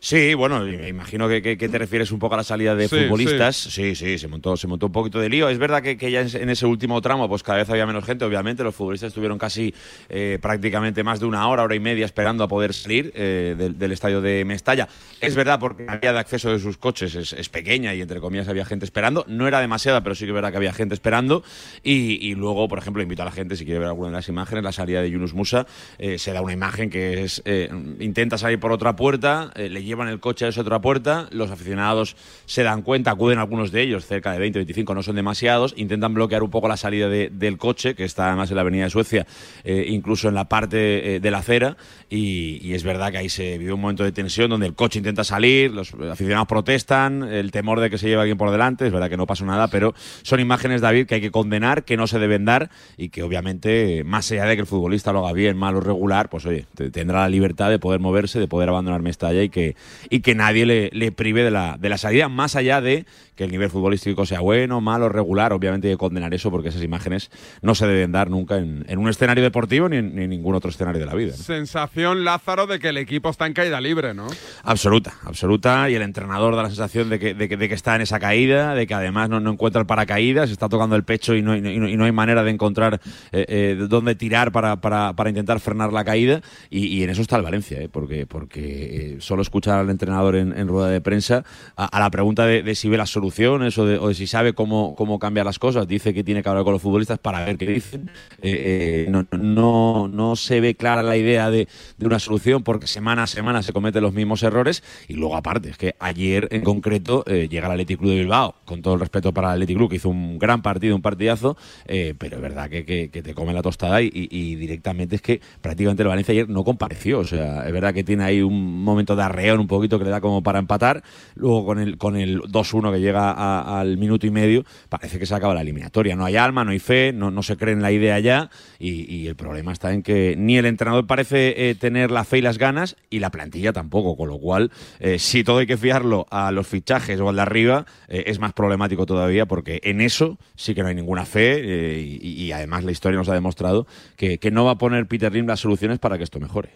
[0.00, 2.88] Sí, bueno, me imagino que, que- que te refieres un poco a la salida de
[2.88, 3.56] Sí, futbolistas.
[3.56, 5.48] Sí, sí, se montó, se montó un poquito de lío.
[5.48, 8.24] Es verdad que, que ya en ese último tramo, pues cada vez había menos gente,
[8.24, 8.62] obviamente.
[8.62, 9.74] Los futbolistas estuvieron casi
[10.08, 13.76] eh, prácticamente más de una hora, hora y media esperando a poder salir eh, del,
[13.76, 14.88] del estadio de Mestalla.
[15.20, 18.20] Es verdad porque la vía de acceso de sus coches es, es pequeña y entre
[18.20, 19.24] comillas había gente esperando.
[19.26, 21.42] No era demasiada, pero sí que es verdad que había gente esperando.
[21.82, 24.28] Y, y luego, por ejemplo, invito a la gente, si quiere ver alguna de las
[24.28, 25.66] imágenes, la salida de Yunus Musa,
[25.98, 30.08] eh, se da una imagen que es, eh, intenta salir por otra puerta, le llevan
[30.08, 34.06] el coche a esa otra puerta, los aficionados se dan cuenta, acuden algunos de ellos,
[34.06, 37.30] cerca de 20 o 25, no son demasiados, intentan bloquear un poco la salida de-
[37.30, 39.26] del coche, que está además en la avenida de Suecia,
[39.64, 41.76] eh, incluso en la parte eh, de la acera,
[42.10, 45.24] y, es verdad que ahí se vive un momento de tensión donde el coche intenta
[45.24, 49.08] salir, los aficionados protestan, el temor de que se lleve alguien por delante, es verdad
[49.10, 52.18] que no pasó nada, pero son imágenes, David, que hay que condenar, que no se
[52.18, 55.74] deben dar y que obviamente, más allá de que el futbolista lo haga bien, mal
[55.76, 59.42] o regular, pues oye, te- tendrá la libertad de poder moverse, de poder abandonar Mestalla
[59.42, 59.76] y que,
[60.10, 63.04] y que nadie le, le prive de la, de la salida, más allá de
[63.36, 66.82] que el nivel futbolístico sea bueno, malo, regular, obviamente hay que condenar eso porque esas
[66.82, 67.30] imágenes
[67.62, 70.56] no se deben dar nunca en, en un escenario deportivo ni en, ni en ningún
[70.56, 71.30] otro escenario de la vida.
[71.36, 71.42] ¿no?
[71.44, 74.26] Sensación, Lázaro, de que el equipo está en caída libre, ¿no?
[74.64, 75.88] Absoluta, absoluta.
[75.88, 78.18] Y el entrenador da la sensación de que, de que, de que está en esa
[78.18, 81.54] caída, de que además no, no encuentra el paracaídas, está tocando el pecho y no,
[81.56, 85.28] y no- y no- hay manera de encontrar eh, eh, dónde tirar para, para, para
[85.30, 86.40] intentar frenar la caída.
[86.70, 87.88] Y, y en eso está el Valencia, ¿eh?
[87.88, 91.44] porque, porque eh, solo escuchar al entrenador en, en rueda de prensa
[91.76, 94.26] a, a la pregunta de, de si ve las soluciones o de, o de si
[94.26, 95.86] sabe cómo, cómo cambiar las cosas.
[95.86, 98.10] Dice que tiene que hablar con los futbolistas para ver qué dicen.
[98.42, 102.86] Eh, eh, no, no, no se ve clara la idea de, de una solución porque
[102.86, 104.82] semana a semana se cometen los mismos errores.
[105.08, 108.54] Y luego, aparte, es que ayer en concreto eh, llega el Athletic Club de Bilbao,
[108.64, 111.56] con todo el respeto para el Athletic Club, que hizo un gran partido, un partidazo,
[111.86, 115.16] eh, pero es verdad que, que- que te come la tostada y, y- y directamente
[115.16, 117.18] es que prácticamente el Valencia ayer no compareció.
[117.20, 120.10] O sea, es verdad que tiene ahí un momento de arreón un poquito que le
[120.10, 121.02] da como para empatar.
[121.34, 125.34] Luego con el, con el 2-1 que llega al minuto y medio, parece que se
[125.34, 126.16] acaba la eliminatoria.
[126.16, 128.50] No hay alma, no hay fe, no, no se cree en la idea ya.
[128.78, 132.42] Y, el problema está en que ni el entrenador parece eh, tener la fe y
[132.42, 134.16] las ganas y la plantilla tampoco.
[134.16, 137.42] Con lo cual, eh, si todo hay que fiarlo a los fichajes o al de
[137.42, 141.60] arriba, eh, es más problemático todavía porque en eso sí que no hay ninguna fe
[141.60, 145.46] y, además la historia nos ha demostrado que, que no va a poner Peter Lim
[145.46, 146.70] las soluciones para que esto mejore.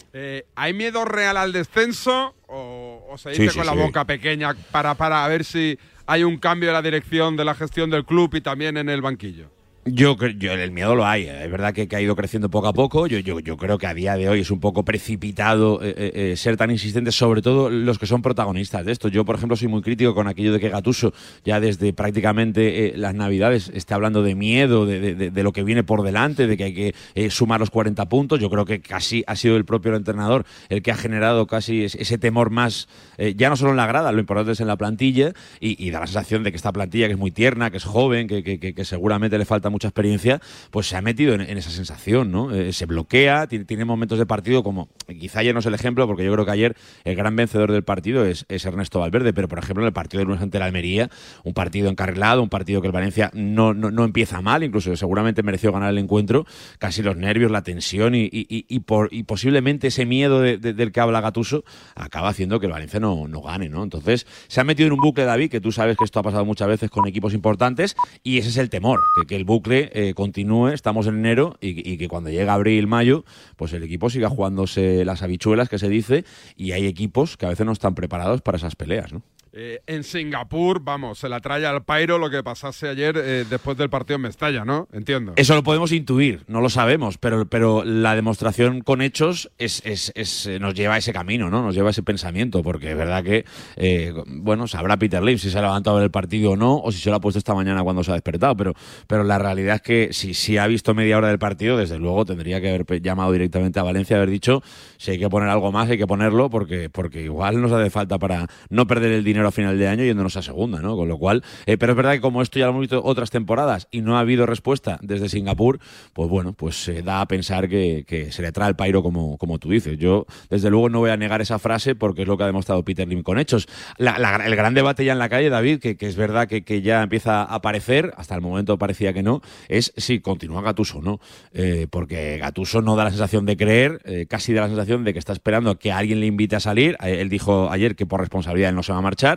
[0.55, 3.79] ¿Hay miedo real al descenso o, o se dice sí, con la sí.
[3.79, 7.91] boca pequeña para, para ver si hay un cambio de la dirección de la gestión
[7.91, 9.51] del club y también en el banquillo?
[9.85, 12.69] Yo, yo el miedo lo hay, eh, es verdad que, que ha ido creciendo poco
[12.69, 13.09] a poco.
[13.09, 16.13] Yo, yo, yo creo que a día de hoy es un poco precipitado eh, eh,
[16.33, 19.09] eh, ser tan insistentes, sobre todo los que son protagonistas de esto.
[19.09, 21.13] Yo, por ejemplo, soy muy crítico con aquello de que Gatuso
[21.45, 25.51] ya desde prácticamente eh, las Navidades esté hablando de miedo, de, de- de- de lo
[25.53, 28.39] que viene por delante, de que hay que eh, sumar los 40 puntos.
[28.39, 31.97] Yo creo que casi ha sido el propio entrenador el que ha generado casi es-
[31.97, 32.89] ese temor más,
[33.37, 35.99] ya no solo en la grada, lo importante es en la plantilla y, y da
[36.01, 38.75] la sensación de que esta plantilla que es muy tierna, que es joven, que- que-
[38.75, 42.55] que seguramente le falta mucha experiencia, pues se ha metido en, esa sensación, ¿no?
[42.55, 46.25] Eh, se bloquea, tiene, momentos de partido como, quizá ayer no es el ejemplo, porque
[46.25, 49.59] yo creo que ayer el gran vencedor del partido es, es Ernesto Valverde, pero por
[49.59, 51.11] ejemplo en el partido de lunes ante la Almería,
[51.45, 55.43] un partido encarrilado, un partido que el Valencia no, no, no empieza mal, incluso seguramente
[55.43, 56.47] mereció ganar el encuentro,
[56.79, 60.75] casi los nervios, la tensión y, y- y- por, y posiblemente ese miedo de- de-
[60.75, 63.83] del que habla Gatuso acaba haciendo que el Valencia no, no gane, ¿no?
[63.83, 66.45] Entonces se ha metido en un bucle, David, que tú sabes que esto ha pasado
[66.45, 70.15] muchas veces con equipos importantes y ese es el temor, que, que el bucle eh,
[70.15, 73.25] continúe, estamos en enero y, y que cuando llega abril, mayo,
[73.57, 76.25] pues el equipo siga jugándose las habichuelas, que se dice,
[76.57, 79.23] y hay equipos que a veces no están preparados para esas peleas, ¿no?
[79.55, 83.77] Eh, en Singapur, vamos, se la trae al Pairo lo que pasase ayer eh, después
[83.77, 84.89] del partido en Mestalla, ¿no?
[84.93, 85.35] Entiendo.
[85.37, 90.11] Eso lo podemos intuir, no lo sabemos, pero, pero la demostración con hechos es, es-
[90.15, 91.63] es, eh, nos lleva a ese camino, ¿no?
[91.63, 93.45] Nos lleva a ese pensamiento, porque es verdad que,
[93.77, 96.91] eh, bueno, sabrá Peter Lim si se ha levantado ver el partido o no, o
[96.91, 98.73] si se lo ha puesto esta mañana cuando se ha despertado, pero,
[99.07, 102.25] pero la realidad es que si, si ha visto media hora del partido, desde luego
[102.25, 104.63] tendría que haber llamado directamente a Valencia, haber dicho
[104.97, 108.19] si hay que poner algo más, hay que ponerlo, porque, porque igual nos hace falta
[108.19, 110.97] para no perder el dinero a final de año yéndonos a segunda, ¿no?
[110.97, 113.31] Con lo cual, eh, pero es verdad que como esto ya lo hemos visto otras
[113.31, 115.79] temporadas y no ha habido respuesta desde Singapur,
[116.13, 119.59] pues bueno, pues se da a pensar que, se le trae el pairo como, como
[119.59, 119.99] tú dices.
[119.99, 122.85] Yo, desde luego, no voy a negar esa frase porque es lo que ha demostrado
[122.85, 123.69] Peter Lim con hechos.
[123.99, 127.03] La- el gran debate ya en la calle, David, que, es verdad que, que ya
[127.03, 131.21] empieza a aparecer, hasta el momento parecía que no, es si continúa Gatuso o no.
[131.53, 135.13] Eh, porque Gatuso no da la sensación de creer, eh, casi da la sensación de
[135.13, 136.97] que está esperando que alguien le invite a salir.
[137.01, 139.32] Él dijo ayer que por responsabilidad él no se va a marchar.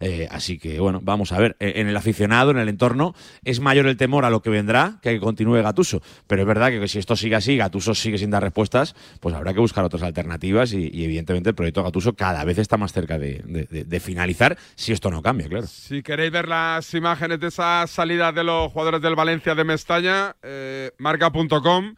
[0.00, 1.56] Eh, así que, bueno, vamos a ver.
[1.60, 4.98] Eh, en el aficionado, en el entorno, es mayor el temor a lo que vendrá
[5.02, 6.02] que a que continúe Gatuso.
[6.26, 9.52] Pero es verdad que, si esto sigue así, Gatuso sigue sin dar respuestas, pues habrá
[9.52, 14.00] que buscar otras alternativas y, evidentemente el proyecto Gatuso cada vez está más cerca de,
[14.00, 15.66] finalizar si esto no cambia, claro.
[15.66, 20.36] Si queréis ver las imágenes de esas salidas de los jugadores del Valencia de Mestalla,
[20.42, 21.94] eh, marca.com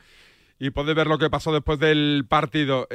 [0.59, 2.89] y podéis ver lo que pasó después del partido.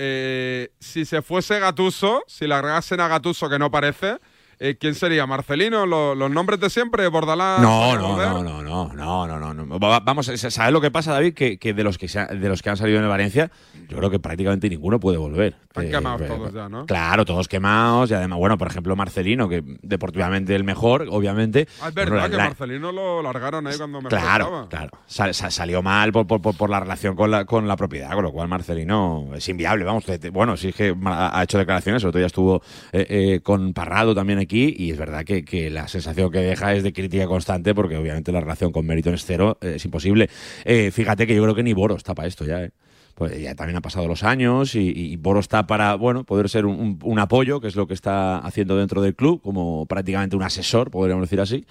[0.80, 4.20] Si se fuese Gatuso, si largasen a Gatuso, que no parece,
[4.60, 5.26] eh, ¿quién sería?
[5.26, 5.86] ¿Marcelino?
[5.86, 7.08] ¿Lo- ¿Los, nombres de siempre?
[7.08, 7.62] ¿Bordalás?
[7.62, 9.80] No, ¿Para no, no, no, no, no, no, no, no.
[9.80, 11.34] Va- Vamos, ¿sabes lo que pasa, David?
[11.34, 13.52] Que, que de los que ha- de los que han salido en el Valencia,
[13.90, 15.56] yo creo que prácticamente ninguno puede volver.
[15.68, 16.86] Están Eh, quemados todos ya, ¿no?
[16.86, 21.68] Claro, todos quemados y además, bueno, por ejemplo, Marcelino, que deportivamente el mejor, obviamente.
[21.82, 24.90] Ah, es Bueno, verdad la- que la- Marcelino lo largaron ahí cuando me Claro, claro.
[25.06, 28.12] Sal- sal- salió mal por, por- por- por la relación con la, con la propiedad,
[28.14, 29.84] con lo cual Marcelino es inviable.
[29.86, 32.62] Vamos, te- te- bueno, sí es que ha ha hecho declaraciones, sobre todo ya estuvo
[32.92, 36.84] eh, eh, con Parrado también aquí, y es verdad que, la sensación que deja es
[36.84, 40.30] de crítica constante, porque obviamente la relación con Meriton es cero, eh, es imposible.
[40.66, 42.72] Eh, fíjate que yo creo que ni Boros está para esto ya, ¿eh?
[43.16, 47.00] Pues ya también han pasado los años y, Boros está para, bueno, poder ser un,
[47.20, 51.24] apoyo, que es lo que está haciendo dentro del club, como prácticamente un asesor, podríamos
[51.24, 51.66] decir así.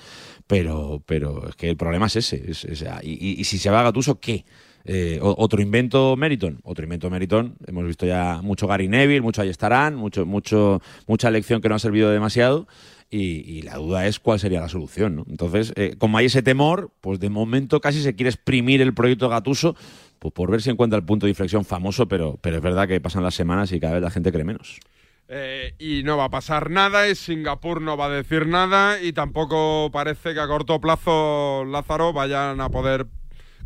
[0.48, 2.50] Pero, pero es que el problema es ese.
[2.50, 4.44] es- es- y, y- y si se va a Gatuso, ¿qué?
[4.88, 7.56] Eh, otro invento Meriton, otro invento Meriton.
[7.66, 11.80] Hemos visto ya mucho Gary Neville, mucho ahí estarán, mucho, mucha lección que no ha
[11.80, 12.68] servido demasiado.
[13.10, 15.16] Y, y la duda es cuál sería la solución.
[15.16, 15.26] ¿no?
[15.28, 19.28] Entonces, eh, como hay ese temor, pues de momento casi se quiere exprimir el proyecto
[19.28, 19.76] Gatuso
[20.18, 23.00] pues por ver si encuentra el punto de inflexión famoso, pero, pero es verdad que
[23.00, 24.80] pasan las semanas y cada vez la gente cree menos.
[25.28, 29.12] Eh, y no va a pasar nada, y Singapur no va a decir nada, y
[29.12, 33.06] tampoco parece que a corto plazo Lázaro vayan a poder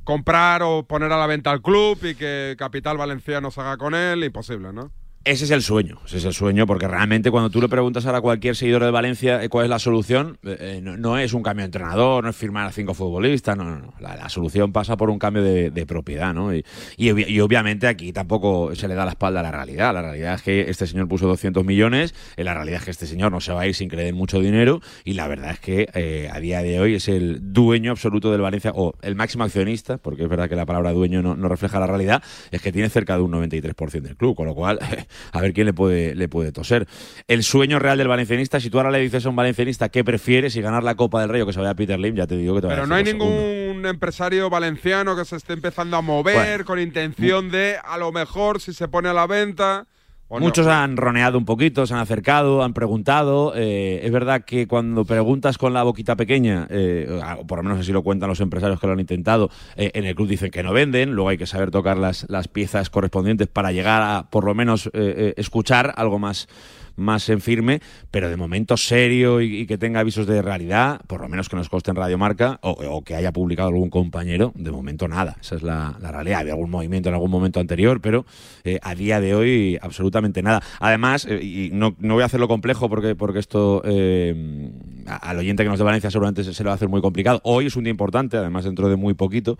[0.04, 3.94] comprar o poner a la venta al club y que Capital Valenciano se haga con
[3.94, 4.92] él, imposible, ¿no?
[5.22, 8.18] Ese es el sueño, ese es el sueño, porque realmente cuando tú le preguntas ahora
[8.18, 11.42] a cualquier seguidor de Valencia eh, cuál es la solución, eh, eh, no, es un
[11.42, 13.92] cambio de entrenador, no es firmar a cinco futbolistas, no, no, no.
[14.00, 16.54] La, solución pasa por un cambio de, propiedad, ¿no?
[16.54, 16.64] Y,
[16.96, 19.92] y obvi- y obviamente aquí tampoco se le da la espalda a la realidad.
[19.92, 23.30] La realidad es que este señor puso 200 millones, la realidad es que este señor
[23.30, 26.40] no se va a ir sin den mucho dinero, y la verdad es que a
[26.40, 30.30] día de hoy es el dueño absoluto del Valencia, o el máximo accionista, porque es
[30.30, 33.22] verdad que la palabra dueño no, no refleja la realidad, es que tiene cerca de
[33.22, 34.78] un 93% del club, con lo cual,
[35.32, 36.86] a ver quién le puede, le puede toser.
[37.28, 40.52] El sueño real del valencianista, si tú ahora le dices a un valencianista qué prefieres,
[40.52, 42.36] si ganar la Copa del Rey o que se vaya a Peter Lim, ya te
[42.36, 43.26] digo que te va a Pero no hay segundo.
[43.26, 46.64] ningún empresario valenciano que se esté empezando a mover Bueno.
[46.64, 49.86] con intención de, a lo mejor, si se pone a la venta.
[50.38, 53.52] Muchos han roneado un poquito, se han acercado, han preguntado.
[53.56, 57.80] Eh, es verdad que cuando preguntas con la boquita pequeña, eh, o por lo menos
[57.80, 60.62] así lo cuentan los empresarios que lo han intentado, eh, en el club dicen que
[60.62, 64.44] no venden, luego hay que saber tocar las, las piezas correspondientes para llegar a por
[64.44, 66.48] lo menos eh, eh, escuchar algo más
[67.00, 71.28] más en firme, pero de momento serio y, que tenga avisos de realidad, por lo
[71.28, 75.08] menos que nos conste en Radio Marca o, que haya publicado algún compañero, de momento
[75.08, 75.36] nada.
[75.40, 76.40] Esa es la, la realidad.
[76.40, 78.24] Había algún movimiento en algún momento anterior, pero
[78.64, 80.62] eh, a día de hoy absolutamente nada.
[80.78, 84.70] Además, eh, y no, no voy a hacerlo complejo porque, porque esto eh,
[85.06, 87.40] al oyente que nos de Valencia seguramente se, se le va a hacer muy complicado.
[87.44, 89.58] Hoy es un día importante, además dentro de muy poquito.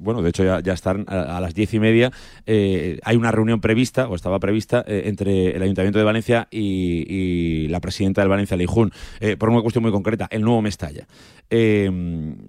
[0.00, 2.12] bueno, de hecho ya, están a, a las diez y media.
[2.46, 8.20] hay una reunión prevista, o estaba prevista, entre el Ayuntamiento de Valencia y, la presidenta
[8.20, 11.06] del Valencia, Leijún, eh, por una cuestión muy concreta, el nuevo Mestalla.
[11.50, 11.90] Eh,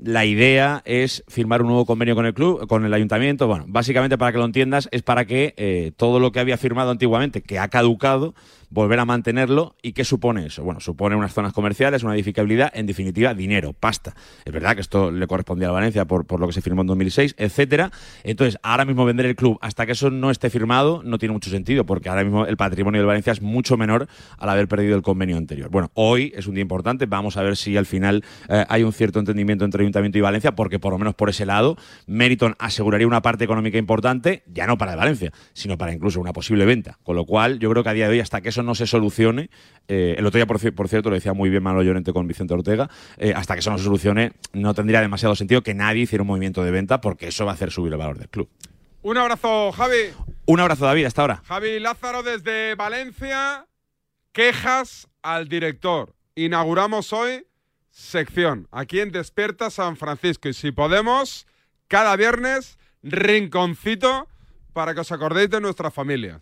[0.04, 3.48] la idea es firmar un nuevo convenio con el club, con el ayuntamiento.
[3.48, 6.92] Bueno, básicamente para que lo entiendas, es para que eh, todo lo que había firmado
[6.92, 8.34] antiguamente, que ha caducado,
[8.70, 9.76] volver a mantenerlo.
[9.82, 10.64] ¿Y qué supone eso?
[10.64, 14.16] Bueno, supone unas zonas comerciales, una edificabilidad, en definitiva, dinero, pasta.
[14.46, 16.88] Es verdad que esto le correspondía a Valencia por, por lo que se firmó en
[16.88, 17.92] 2006, etcétera.
[18.24, 21.50] Entonces, ahora mismo vender el club hasta que eso no esté firmado no tiene mucho
[21.50, 24.08] sentido, porque ahora mismo el patrimonio de Valencia es mucho menor
[24.38, 25.70] al haber perdido el convenio anterior.
[25.70, 28.94] Bueno, hoy es un día importante, vamos a ver si al final eh, hay un
[28.94, 33.08] cierto entendimiento entre Ayuntamiento y Valencia, porque por lo menos por ese lado, Meriton aseguraría
[33.08, 36.98] una parte económica importante, ya no para Valencia, sino para incluso una posible venta.
[37.04, 38.88] Con lo cual, yo creo que a día de hoy, hasta que eso no se
[38.88, 39.50] solucione,
[39.88, 42.28] eh, el otro día, por, ci- por cierto, lo decía muy bien Manuel Llorente con
[42.28, 46.02] Vicente Ortega, eh, hasta que eso no se solucione, no tendría demasiado sentido que nadie
[46.04, 48.50] hiciera un movimiento de venta, porque eso va a hacer subir el valor del club.
[49.04, 49.98] Un abrazo, Javi.
[50.48, 51.44] Un abrazo, David, hasta ahora.
[51.46, 53.68] Javi Lázaro desde Valencia.
[54.32, 56.16] Quejas al director.
[56.36, 57.46] Inauguramos hoy
[57.92, 60.50] sección aquí en Despierta San Francisco.
[60.50, 61.46] Y si podemos,
[61.88, 64.28] cada viernes, rinconcito
[64.74, 66.42] para que os acordéis de nuestras familias.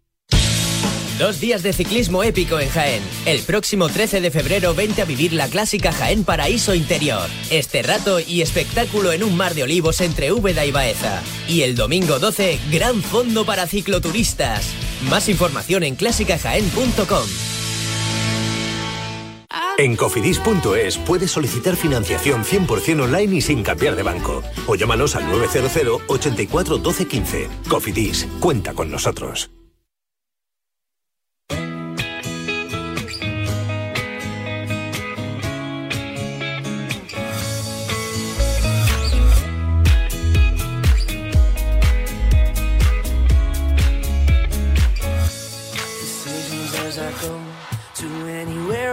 [1.21, 3.03] Dos días de ciclismo épico en Jaén.
[3.27, 7.29] El próximo 13 de febrero vente a vivir la clásica Jaén Paraíso Interior.
[7.51, 11.21] Este rato y espectáculo en un mar de olivos entre Úbeda y Baeza.
[11.47, 14.65] Y el domingo 12, gran fondo para cicloturistas.
[15.11, 17.27] Más información en clásicajaén.com.
[19.77, 24.41] En cofidis.es puedes solicitar financiación 100% online y sin cambiar de banco.
[24.65, 27.47] O llámanos al 900 84 12 15.
[27.69, 29.51] Cofidis, cuenta con nosotros.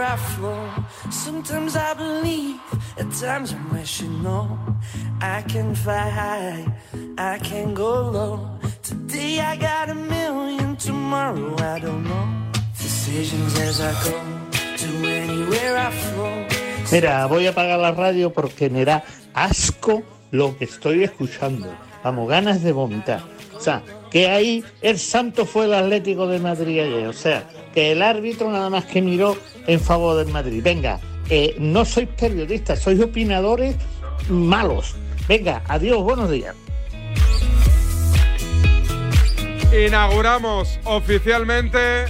[0.09, 0.67] I flow.
[1.11, 2.59] Sometimes I believe,
[2.97, 4.57] at times I'm no.
[5.21, 6.65] I can fly high,
[7.15, 8.57] I can go low.
[8.81, 12.27] Today I got a million, tomorrow I don't know.
[12.75, 14.17] Decisions as I go
[14.81, 16.47] to anywhere I flow.
[16.91, 19.03] Mira, voy a apagar la radio porque me da
[19.35, 20.01] asco
[20.31, 21.67] lo que estoy escuchando.
[22.03, 23.21] Vamos, ganas de vomitar.
[23.59, 27.07] O sea, que ahí el santo fue el Atlético de Madrid ayer.
[27.07, 29.35] O sea, que el árbitro nada más que miró
[29.67, 30.61] en favor del Madrid.
[30.63, 30.99] Venga,
[31.29, 33.75] eh, no sois periodistas, sois opinadores
[34.29, 34.95] malos.
[35.27, 36.55] Venga, adiós, buenos días.
[39.85, 42.05] Inauguramos oficialmente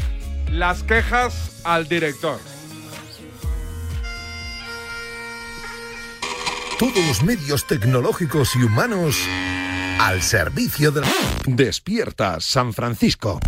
[0.52, 2.40] las quejas al director.
[6.78, 9.18] Todos los medios tecnológicos y humanos
[10.00, 11.08] al servicio de la...
[11.46, 13.40] Despierta San Francisco.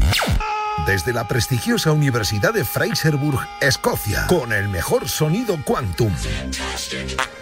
[0.86, 6.14] Desde la prestigiosa Universidad de Fraserburg, Escocia, con el mejor sonido quantum.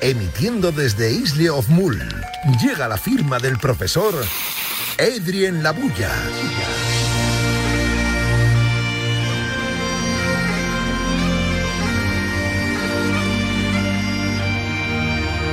[0.01, 1.99] Emitiendo desde Isle of Mull,
[2.62, 4.14] llega la firma del profesor
[4.99, 6.12] Adrien Labulla.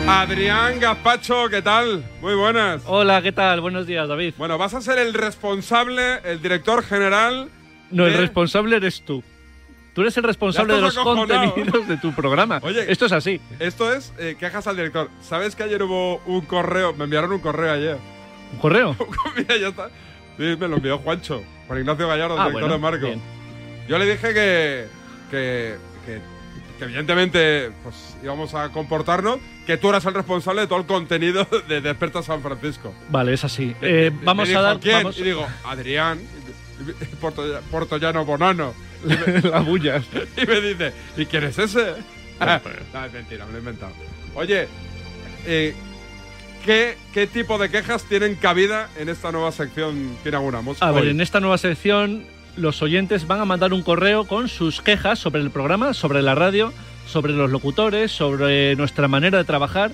[0.08, 2.04] Adrián Gazpacho, ¿qué tal?
[2.20, 2.82] Muy buenas.
[2.86, 3.60] Hola, ¿qué tal?
[3.60, 4.34] Buenos días, David.
[4.38, 7.48] Bueno, vas a ser el responsable, el director general.
[7.90, 9.22] No, el responsable eres tú.
[9.94, 11.54] Tú eres el responsable de los acojonado.
[11.54, 12.60] contenidos de tu programa.
[12.62, 13.40] Oye, esto es así.
[13.58, 15.10] Esto es eh, quejas al director.
[15.22, 16.92] ¿Sabes que ayer hubo un correo?
[16.94, 17.96] Me enviaron un correo ayer.
[18.52, 18.94] ¿Un correo?
[19.36, 19.88] Mira, ya está.
[20.36, 23.06] Sí, me lo envió Juancho, Juan Ignacio Gallardo, Ah, director bueno, de Marco.
[23.06, 23.22] bien.
[23.88, 24.86] Yo le dije que,
[25.30, 26.20] que, que,
[26.78, 31.46] que evidentemente pues íbamos a comportarnos, que tú eras el responsable de todo el contenido
[31.68, 32.94] de Desperta San Francisco.
[33.10, 33.74] Vale, es así.
[33.82, 34.80] Eh, Me vamos dijo, a dar.
[34.80, 34.96] ¿quién?
[34.98, 36.20] vamos- Y digo, Adrián,
[37.02, 38.72] y- Porto- Portollano Bonano.
[39.04, 40.04] Y me- La bullas.
[40.36, 41.94] y me dice, ¿y quién es ese?
[42.40, 43.92] no, es mentira, me lo he inventado.
[44.34, 44.68] Oye,
[45.46, 45.74] eh,
[46.64, 50.82] ¿qué, ¿qué tipo de quejas tienen cabida en esta nueva sección que inauguramos?
[50.82, 52.24] A ver, en esta nueva sección,
[52.56, 56.34] los oyentes van a mandar un correo con sus quejas sobre el programa, sobre la
[56.34, 56.72] radio,
[57.06, 59.92] sobre los locutores, sobre nuestra manera de trabajar,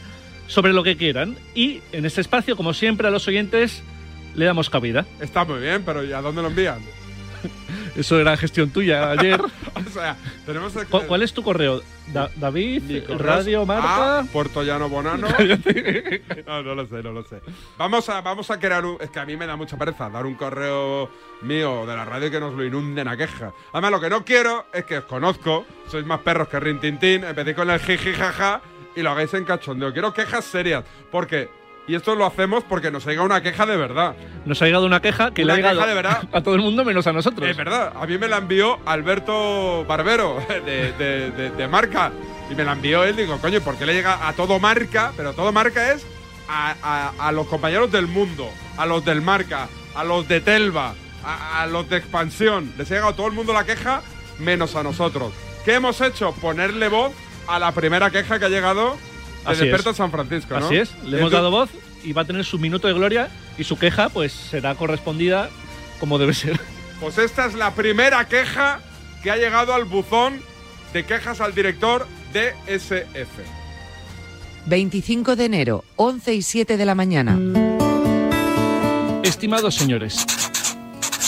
[0.49, 1.37] sobre lo que quieran.
[1.55, 3.83] Y en este espacio, como siempre, a los oyentes
[4.35, 5.07] le damos cabida.
[5.21, 6.81] Está muy bien, pero ¿y a dónde lo envían?
[7.97, 9.41] Eso era gestión tuya ayer.
[9.87, 11.83] o sea, tenemos el- ¿Cu- ¿Cuál es tu correo?
[12.13, 14.19] Da- David, correo Radio es Marca.
[14.21, 15.29] a Puerto Llano Bonano.
[16.47, 17.41] no, no lo sé, no lo sé.
[17.77, 18.97] Vamos a, vamos a crear un.
[19.01, 21.11] Es que a mí me da mucha pereza dar un correo
[21.43, 23.53] mío de la radio que nos lo inunden a queja.
[23.73, 27.57] Además, lo que no quiero es que os conozco, sois más perros que rintintín, empecéis
[27.57, 28.61] con el jiji jaja
[28.95, 29.93] y lo hagáis en cachondeo.
[29.93, 31.49] Quiero quejas serias, porque.
[31.85, 34.15] Y esto lo hacemos porque nos ha llegado una queja de verdad.
[34.45, 36.29] Nos ha llegado una queja que Una le ha llegado de verdad.
[36.33, 37.49] a todo el mundo menos a nosotros.
[37.49, 42.13] Es verdad, a mí me la envió Alberto Barbero de, de- de- de Marca.
[42.49, 45.13] Y me la envió él, digo, coño, ¿por qué le llega a todo Marca?
[45.17, 46.07] Pero todo Marca es
[46.49, 46.75] a,
[47.19, 50.95] a- a los compañeros del mundo, a los del Marca, a los de Telva,
[51.25, 52.73] a, a los de Expansión.
[52.79, 54.03] Les ha llegado a todo el mundo la queja,
[54.39, 55.33] menos a nosotros.
[55.65, 56.33] ¿Qué hemos hecho?
[56.35, 57.13] Ponerle voz
[57.47, 58.97] a la primera queja que ha llegado
[59.45, 59.97] de Así Desperta es.
[59.97, 60.67] San Francisco, ¿no?
[60.67, 61.71] Así es, le hemos dado voz
[62.05, 65.51] y va a tener su minuto de gloria y su queja pues será correspondida
[66.01, 66.61] como debe ser.
[67.01, 68.81] Pues esta es la primera queja
[69.23, 70.41] que ha llegado al buzón
[70.93, 73.43] de quejas al director de SF.
[74.67, 77.39] 25 de enero, 11 y 7 de la mañana.
[79.25, 80.25] Estimados señores,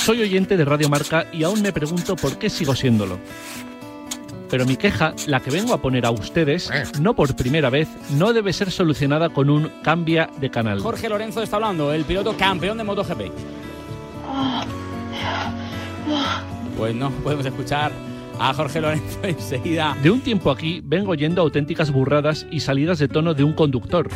[0.05, 3.19] soy oyente de Radio Marca y aún me pregunto por qué sigo siéndolo.
[4.51, 8.35] Pero mi queja, la que vengo a poner a ustedes, no por primera vez, no
[8.35, 10.81] debe ser solucionada con un cambia de canal.
[10.81, 13.33] Jorge Lorenzo está hablando, el piloto campeón de MotoGP.
[16.77, 17.91] Pues no, podemos escuchar
[18.39, 19.97] a Jorge Lorenzo enseguida.
[20.03, 24.11] De un tiempo aquí vengo oyendo auténticas burradas y salidas de tono de un conductor.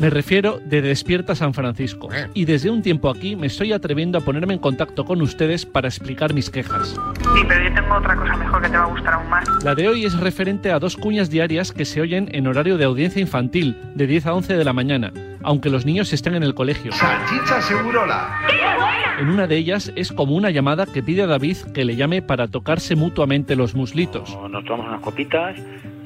[0.00, 2.10] Me refiero de Despierta San Francisco.
[2.34, 5.88] Y desde un tiempo aquí me estoy atreviendo a ponerme en contacto con ustedes para
[5.88, 6.88] explicar mis quejas.
[6.88, 9.48] Sí, pero yo tengo otra cosa mejor que te va a gustar aún más.
[9.64, 12.84] La de hoy es referente a dos cuñas diarias que se oyen en horario de
[12.84, 15.12] audiencia infantil, de 10 a 11 de la mañana,
[15.42, 16.92] aunque los niños estén en el colegio.
[16.92, 18.40] Salchicha Segurola.
[19.18, 22.22] En una de ellas es como una llamada que pide a David que le llame
[22.22, 24.36] para tocarse mutuamente los muslitos.
[24.48, 25.56] Nos tomamos unas copitas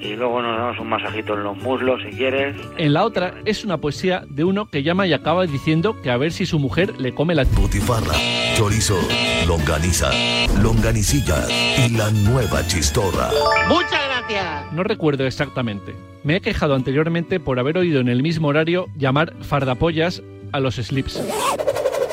[0.00, 2.56] y luego nos damos un masajito en los muslos si quieres.
[2.76, 6.16] En la otra es una poesía de uno que llama y acaba diciendo que a
[6.16, 8.14] ver si su mujer le come la Butifarra,
[8.56, 8.98] chorizo,
[9.46, 10.10] longaniza,
[10.60, 11.46] longanicilla
[11.86, 13.30] y la nueva chistorra.
[13.68, 14.72] ¡Muchas gracias!
[14.72, 15.94] No recuerdo exactamente.
[16.24, 20.22] Me he quejado anteriormente por haber oído en el mismo horario llamar fardapollas
[20.52, 21.22] a los slips.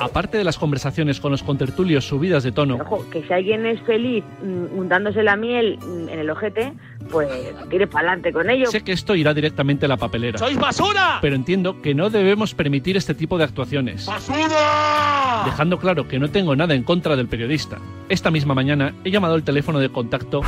[0.01, 3.80] Aparte de las conversaciones con los contertulios subidas de tono, Ojo, que si alguien es
[3.84, 6.74] feliz mm, untándose la miel mm, en el ojete,
[7.09, 7.30] pues
[7.70, 8.66] tire para adelante con ello.
[8.66, 10.39] sé que esto irá directamente a la papelera.
[10.39, 11.20] ¡Sois basura!
[11.22, 14.07] Pero entiendo que no debemos permitir este tipo de actuaciones.
[14.07, 15.43] ¡Basura!
[15.45, 17.78] Dejando claro que no tengo nada en contra del periodista.
[18.09, 20.41] Esta misma mañana he llamado al teléfono de contacto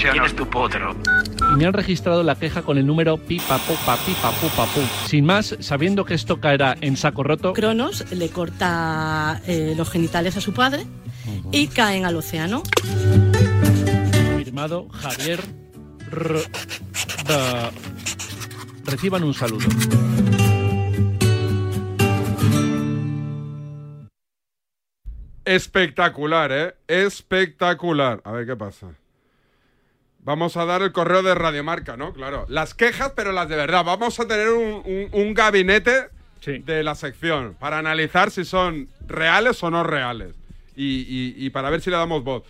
[0.00, 0.94] ¿Quién es tu potro?
[1.52, 4.80] y me han registrado la queja con el número pipapupa pipapupapu.
[5.06, 10.36] Sin más, sabiendo que esto caerá en saco roto, Cronos le corta eh, los genitales
[10.36, 10.84] a su padre
[11.52, 12.62] y caen al océano.
[14.38, 15.40] firmado Javier
[16.12, 16.42] R-
[17.26, 17.70] da-
[18.86, 19.66] Reciban un saludo.
[25.44, 26.74] Espectacular, ¿eh?
[26.88, 28.20] Espectacular.
[28.24, 28.88] A ver qué pasa.
[30.26, 32.12] Vamos a dar el correo de Radiomarca, ¿no?
[32.12, 32.44] Claro.
[32.48, 33.84] Las quejas, pero las de verdad.
[33.84, 36.08] Vamos a tener un, un- un gabinete
[36.44, 40.34] de la sección para analizar si son reales o no reales.
[40.74, 42.42] Y, y- y para ver si le damos voz.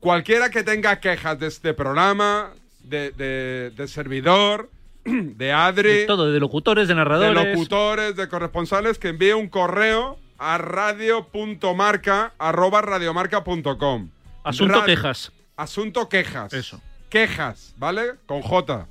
[0.00, 2.50] Cualquiera que tenga quejas de este programa,
[2.82, 4.68] de, de- de servidor,
[5.04, 7.44] de Adri, De todo, de locutores, de narradores.
[7.44, 14.10] de locutores, de corresponsales, que envíe un correo a radio.marca arroba radiomarca.com.
[14.42, 15.32] Asunto quejas.
[15.56, 16.52] Asunto quejas.
[16.52, 16.80] Eso.
[17.10, 18.12] Quejas, ¿vale?
[18.26, 18.86] Con J.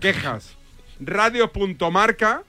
[0.00, 0.56] Quejas.
[1.00, 2.44] Radio.marca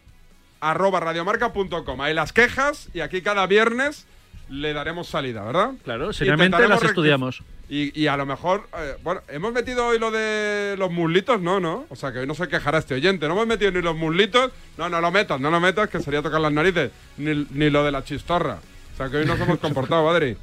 [0.61, 2.01] arroba radiomarca.com.
[2.01, 4.05] Ahí las quejas y aquí cada viernes
[4.49, 5.71] le daremos salida, ¿verdad?
[5.83, 7.43] Claro, seriamente las estudiamos.
[7.67, 11.59] Y, y a lo mejor, eh, bueno, hemos metido hoy lo de los muslitos, no,
[11.59, 11.85] ¿no?
[11.89, 13.27] O sea, que hoy no se quejará este oyente.
[13.27, 16.23] No hemos metido ni los muslitos, no, no lo metas, no lo metas, que sería
[16.23, 18.59] tocar las narices, ni, ni lo de la chistorra.
[18.93, 20.35] O sea, que hoy nos hemos comportado, Adri.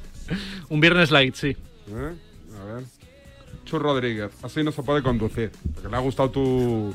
[0.69, 1.49] Un viernes light, sí.
[1.89, 2.15] ¿Eh?
[3.67, 5.51] Chu Rodríguez, así no se puede conducir.
[5.73, 6.93] Porque le ha gustado tu,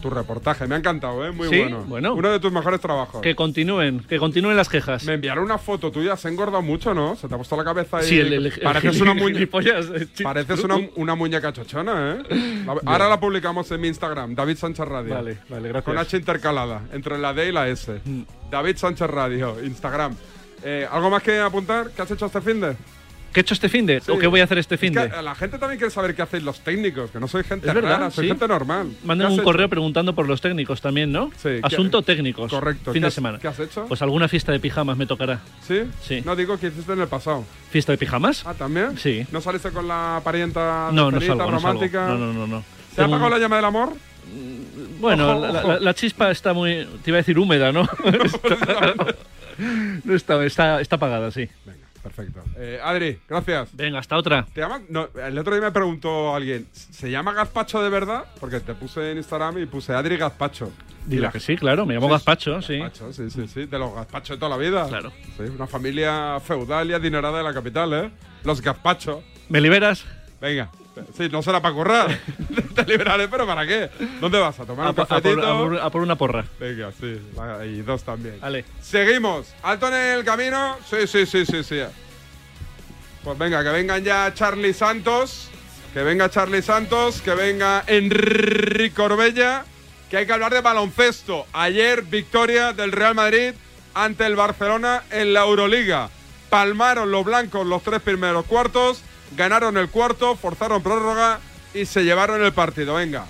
[0.00, 1.32] tu reportaje, me ha encantado, ¿eh?
[1.32, 1.84] Muy Sí, bueno.
[1.86, 2.14] bueno.
[2.14, 3.20] Uno de tus mejores trabajos.
[3.22, 5.04] Que continúen, que continúen las quejas.
[5.04, 7.16] Me enviaron una foto tuya, se ha engordado mucho, ¿no?
[7.16, 8.06] Se te ha puesto la cabeza ahí.
[8.06, 9.58] Sí, el- el- el Pareces una muñeca.
[9.58, 10.06] eh.
[10.22, 12.62] Pareces una, una muñeca chochona, ¿eh?
[12.66, 15.14] La- ahora la publicamos en mi Instagram, David Sánchez Radio.
[15.14, 15.82] Vale, vale, gracias.
[15.82, 15.90] Mm.
[15.90, 18.00] Con H intercalada, entre la D y la S.
[18.50, 20.14] David Sánchez Radio, Instagram.
[20.66, 21.90] Eh, ¿Algo más que apuntar?
[21.94, 22.74] ¿Qué has hecho este fin de?
[23.34, 24.00] ¿Qué he hecho este fin de?
[24.08, 25.10] ¿O qué voy a hacer este fin Es de?
[25.10, 27.74] que la gente también quiere saber qué hacéis los técnicos, que no soy gente Es
[27.74, 28.28] verdad, rara, soy sí.
[28.30, 28.92] gente normal.
[29.04, 29.70] Manden ¿Qué un correo hecho?
[29.70, 31.30] preguntando por los técnicos también, ¿no?
[31.36, 32.50] Sí, Asunto ¿qué- técnicos.
[32.50, 32.92] Correcto.
[32.92, 33.38] Fin ¿Qué de has- semana.
[33.40, 33.86] ¿Qué has hecho?
[33.88, 35.40] Pues alguna fiesta de pijamas me tocará.
[35.66, 35.80] ¿Sí?
[36.00, 36.22] Sí.
[36.24, 37.44] No digo que hiciste en el pasado.
[37.70, 38.46] ¿Fiesta de pijamas?
[38.46, 38.96] Ah, ¿también?
[38.96, 39.26] Sí.
[39.32, 42.06] ¿No saliste con la parienta No, no salgo, romántica?
[42.06, 42.62] No, no, no, no.
[42.94, 43.92] ¿Se ha apagado la llama del amor?
[45.00, 45.68] Bueno, Ojo, la, ojo.
[45.72, 46.86] la- la chispa está muy...
[47.02, 47.82] Te iba a decir húmeda, ¿no?
[50.04, 51.48] no está, está, está apagada, sí.
[52.04, 52.42] Perfecto.
[52.58, 53.70] Eh, Adri, gracias.
[53.74, 54.44] Venga, hasta otra.
[54.52, 54.84] ¿Te llaman?
[54.90, 58.26] No, el otro día me preguntó alguien, ¿se llama Gazpacho de verdad?
[58.38, 60.70] Porque te puse en Instagram y puse Adri Gazpacho.
[61.06, 62.78] Dile que sí, claro, me llamo Sí, Gazpacho, sí.
[62.78, 64.86] Gazpacho, sí, sí, sí, de los gazpachos de toda la vida.
[64.86, 65.12] Claro.
[65.36, 68.10] Sí, una familia feudal y adinerada de la capital, ¿eh?
[68.44, 69.24] Los gazpachos.
[69.48, 70.04] ¿Me liberas?
[70.42, 70.70] Venga.
[71.16, 72.18] Sí, no será para currar.
[72.74, 73.90] Te liberaré, pero ¿para qué?
[74.20, 74.58] ¿Dónde vas?
[74.60, 75.34] ¿A tomar A, un cafetito?
[75.36, 76.44] por, a por- a por una porra.
[76.60, 77.20] Venga, sí.
[77.66, 78.38] Y dos también.
[78.40, 78.64] Vale.
[78.80, 79.52] Seguimos.
[79.62, 80.76] Alto en el camino.
[80.88, 81.80] Sí, sí, sí, sí, sí.
[83.22, 85.48] Pues venga, que vengan ya Charlie Santos.
[85.92, 87.20] Que venga Charlie Santos.
[87.22, 89.64] Que venga Enrique Corbella.
[90.10, 91.46] Que hay que hablar de baloncesto.
[91.52, 93.52] Ayer, victoria del Real Madrid
[93.94, 96.10] ante el Barcelona en la Euroliga.
[96.50, 99.02] Palmaron los blancos los tres primeros cuartos.
[99.36, 101.40] Ganaron el cuarto, forzaron prórroga
[101.72, 102.94] y se llevaron el partido.
[102.94, 103.26] Venga.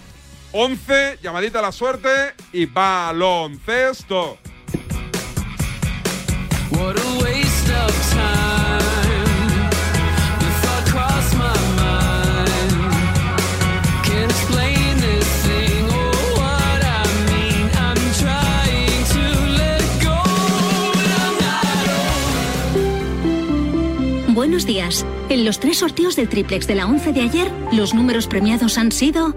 [0.53, 4.39] 11, llamadita a la suerte y baloncesto.
[6.71, 8.65] What a waste of time.
[24.35, 25.07] Buenos días.
[25.29, 28.93] En los tres sorteos del triplex de la 11 de ayer, los números premiados han
[28.93, 29.35] sido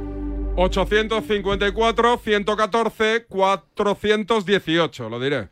[0.57, 5.49] 854, 114, 418, lo diré.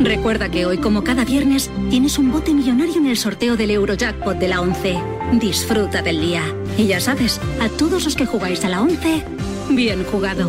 [0.00, 4.36] Recuerda que hoy, como cada viernes, tienes un bote millonario en el sorteo del Eurojackpot
[4.38, 4.98] de la 11.
[5.34, 6.42] Disfruta del día.
[6.76, 9.24] Y ya sabes, a todos los que jugáis a la 11,
[9.70, 10.48] bien jugado.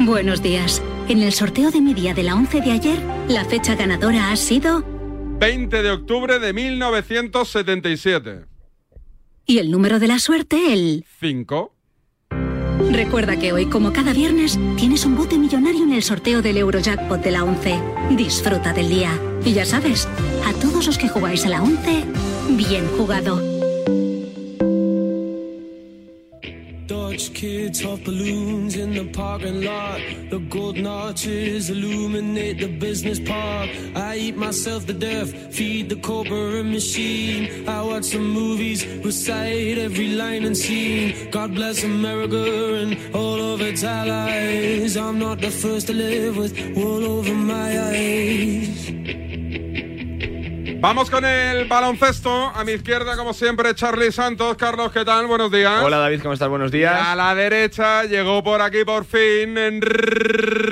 [0.00, 0.82] Buenos días.
[1.10, 4.36] En el sorteo de mi día de la 11 de ayer, la fecha ganadora ha
[4.36, 4.84] sido
[5.40, 8.44] 20 de octubre de 1977.
[9.44, 11.74] y el número de la suerte el 5.
[12.92, 17.20] Recuerda que hoy, como cada viernes, tienes un bote millonario en el sorteo del Eurojackpot
[17.20, 17.80] de la 11.
[18.16, 19.10] Disfruta del día.
[19.44, 20.06] Y ya sabes,
[20.46, 22.04] a todos los que jugáis a la 11,
[22.50, 23.59] bien jugado.
[27.20, 30.00] Dodge kids off balloons in the parking lot.
[30.30, 33.68] The golden arches illuminate the business park.
[33.94, 37.68] I eat myself to death, feed the corporate machine.
[37.68, 41.30] I watch some movies, recite every line and scene.
[41.30, 44.96] God bless America and all of its allies.
[44.96, 48.89] I'm not the first to live with wool over my eyes.
[50.80, 52.52] Vamos con el baloncesto.
[52.54, 54.56] A mi izquierda, como siempre, Charlie Santos.
[54.56, 55.26] Carlos, ¿qué tal?
[55.26, 55.82] Buenos días.
[55.84, 56.48] Hola David, ¿cómo estás?
[56.48, 56.98] Buenos días.
[56.98, 60.70] A la derecha llegó por aquí por fin Enrique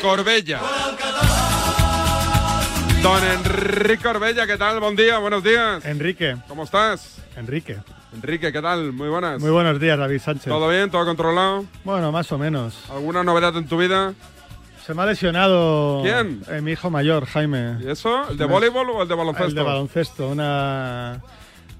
[0.00, 0.60] Corbella.
[3.02, 4.78] Don Enrique Corbella, ¿qué tal?
[4.78, 5.84] Buen día, buenos días.
[5.84, 6.36] Enrique.
[6.46, 7.16] ¿Cómo estás?
[7.36, 7.78] Enrique.
[8.14, 8.92] Enrique, ¿qué tal?
[8.92, 9.40] Muy buenas.
[9.40, 10.46] Muy buenos días, David Sánchez.
[10.46, 10.90] ¿Todo bien?
[10.90, 11.64] ¿Todo controlado?
[11.84, 12.84] Bueno, más o menos.
[12.90, 14.14] ¿Alguna novedad en tu vida?
[14.86, 16.42] Se me ha lesionado ¿Quién?
[16.50, 17.78] eh, mi hijo mayor, Jaime.
[17.82, 18.28] ¿Y eso?
[18.30, 19.48] ¿El de voleibol o el de baloncesto?
[19.48, 21.20] El de baloncesto, una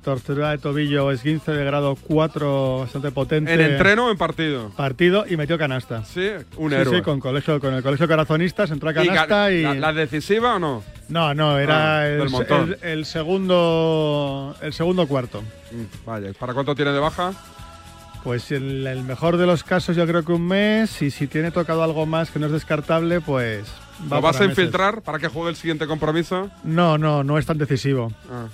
[0.03, 3.53] tortura de tobillo esguince de grado 4 bastante potente.
[3.55, 4.70] ¿En entreno o en partido?
[4.70, 6.05] Partido y metió canasta.
[6.05, 6.97] Sí, un sí, héroe.
[6.97, 9.62] Sí, con, colegio, con el colegio Corazonistas entró a ¿Y canasta y...
[9.62, 10.82] la, la decisiva o no?
[11.09, 15.42] No, no, era Ah, el, el- el segundo el segundo cuarto.
[15.72, 17.32] Mm, Vaya, ¿para cuánto tiene de baja?
[18.22, 21.50] Pues en el mejor de los casos yo creo que un mes y si tiene
[21.50, 23.66] tocado algo más que no es descartable, pues...
[24.11, 24.57] va ¿Lo vas a meses.
[24.59, 26.50] infiltrar para que juegue el siguiente compromiso?
[26.62, 28.11] No, no, no es tan decisivo.
[28.32, 28.46] Ah,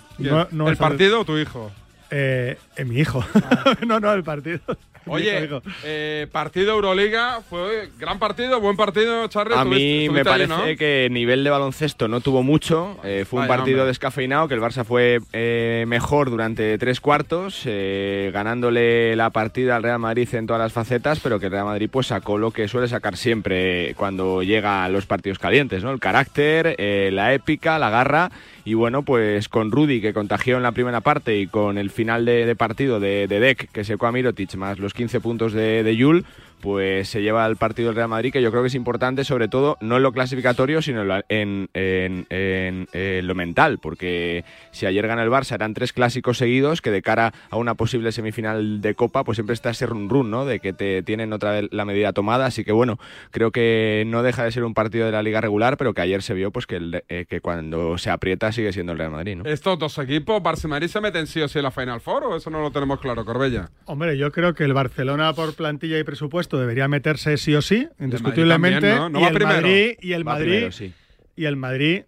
[0.51, 1.71] No- ¿El tan- partido o tu hijo?
[2.11, 3.25] Eh, eh, mi hijo.
[3.87, 4.59] no, no, el partido.
[5.07, 5.49] Oye,
[5.85, 9.55] eh, partido Euroliga, fue gran partido, buen partido, Charlie.
[9.57, 10.63] A mí me parece ¿no?
[10.79, 12.99] que nivel de baloncesto no tuvo mucho.
[13.03, 13.89] eh, fue un Vaya, partido hombre.
[13.89, 19.83] descafeinado, que el Barça fue eh, mejor durante tres cuartos, eh, ganándole la partida al
[19.83, 22.69] Real Madrid en todas las facetas, pero que el Real Madrid pues sacó lo que
[22.69, 25.91] suele sacar siempre cuando llega a los partidos calientes, ¿no?
[25.93, 28.31] El carácter, eh, la épica, la garra.
[28.71, 32.25] Y bueno, pues con Rudy, que contagió en la primera parte, y con el final
[32.25, 35.97] de, partido de, de Deck, que secó a Mirotic, más los 15 puntos de, de
[36.61, 39.49] pues se lleva el partido del Real Madrid, que yo creo que es importante, sobre
[39.49, 44.45] todo, no en lo clasificatorio, sino en, lo- en- en- en, eh, lo mental, porque
[44.71, 48.13] si ayer gana el Barça, eran tres clásicos seguidos, que de cara a una posible
[48.13, 50.45] semifinal de Copa, pues siempre está ese run run, ¿no?
[50.45, 52.99] De que te tienen otra vez la medida tomada, así que bueno,
[53.31, 56.23] creo que no deja de ser un partido de la liga regular, pero que ayer
[56.23, 59.37] se vio pues que, el- eh, que cuando se aprieta sigue siendo el Real Madrid,
[59.37, 59.45] ¿no?
[59.45, 62.25] ¿Estos dos equipos, Barça y Madrid, se meten sí o sí en la Final Four
[62.25, 63.71] o eso no lo tenemos claro, Corbella?
[63.87, 67.89] Hombre, yo creo que el Barcelona por plantilla y presupuesto debería meterse sí o sí,
[67.99, 68.81] indiscutiblemente.
[68.91, 69.21] también, ¿no?
[69.21, 69.45] ¿No y el?
[69.45, 70.93] Madrid y el Va Madrid primero, sí.
[71.37, 72.03] y el Madrid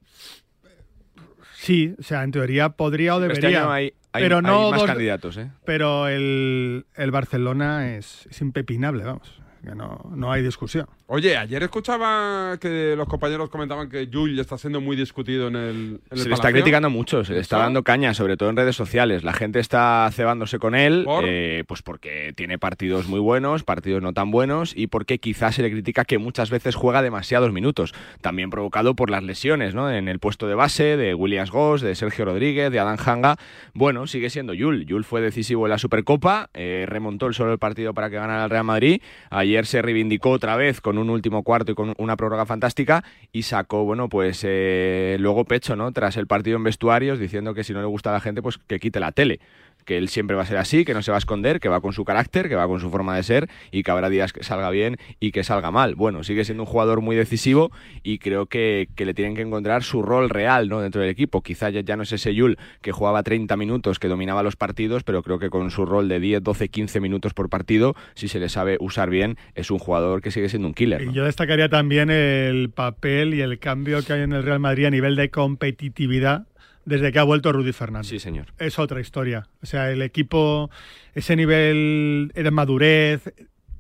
[1.55, 3.61] sí, o sea, en teoría podría o Este debería.
[3.62, 5.51] año hay, hay- pero no hay más dos- candidatos, ¿eh?
[5.64, 9.40] Pero el, el Barcelona es, es impepinable, vamos.
[9.64, 10.86] Que no, no hay discusión.
[11.07, 15.62] Oye, ayer escuchaba que los compañeros comentaban que Jules está siendo muy discutido en el,
[15.62, 16.50] en el Se le está Palacio.
[16.53, 19.22] criticando mucho, se le está dando caña, sobre todo en redes sociales.
[19.22, 21.24] La gente está cebándose con él, ¿Por?
[21.26, 25.62] eh, pues porque tiene partidos muy buenos, partidos no tan buenos, y porque quizás se
[25.62, 27.92] le critica que muchas veces juega demasiados minutos.
[28.22, 29.90] También provocado por las lesiones, ¿no?
[29.90, 33.36] En el puesto de base de Williams Goss, de Sergio Rodríguez, de Adán Hanga.
[33.74, 34.86] Bueno, sigue siendo Yul.
[34.86, 38.44] Yul fue decisivo en la Supercopa, eh, remontó el solo el partido para que ganara
[38.44, 39.03] el Real Madrid.
[39.28, 43.42] Ayer se reivindicó otra vez con un último cuarto y con una prórroga fantástica y
[43.42, 45.92] sacó, bueno, pues eh, luego pecho, ¿no?
[45.92, 48.59] Tras el partido en vestuarios, diciendo que si no le gusta a la gente, pues
[48.59, 49.40] que quite la tele.
[49.85, 51.80] Que él siempre va a ser así, que no se va a esconder, que va
[51.80, 54.43] con su carácter, que va con su forma de ser y que habrá días que
[54.43, 55.95] salga bien y que salga mal.
[55.95, 57.70] Bueno, sigue siendo un jugador muy decisivo
[58.03, 60.80] y creo que, que le tienen que encontrar su rol real ¿no?
[60.80, 61.43] dentro del equipo.
[61.43, 65.03] Quizá ya, ya no es ese Yul que jugaba 30 minutos, que dominaba los partidos,
[65.05, 68.39] pero creo que con su rol de 10, 12, 15 minutos por partido, si se
[68.39, 71.05] le sabe usar bien, es un jugador que sigue siendo un killer.
[71.05, 71.11] ¿no?
[71.11, 74.87] Y yo destacaría también el papel y el cambio que hay en el Real Madrid
[74.87, 76.47] a nivel de competitividad
[76.85, 78.09] desde que ha vuelto Rudy Fernández.
[78.09, 78.47] Sí, señor.
[78.59, 79.47] Es otra historia.
[79.62, 80.70] O sea, el equipo,
[81.14, 83.33] ese nivel de madurez,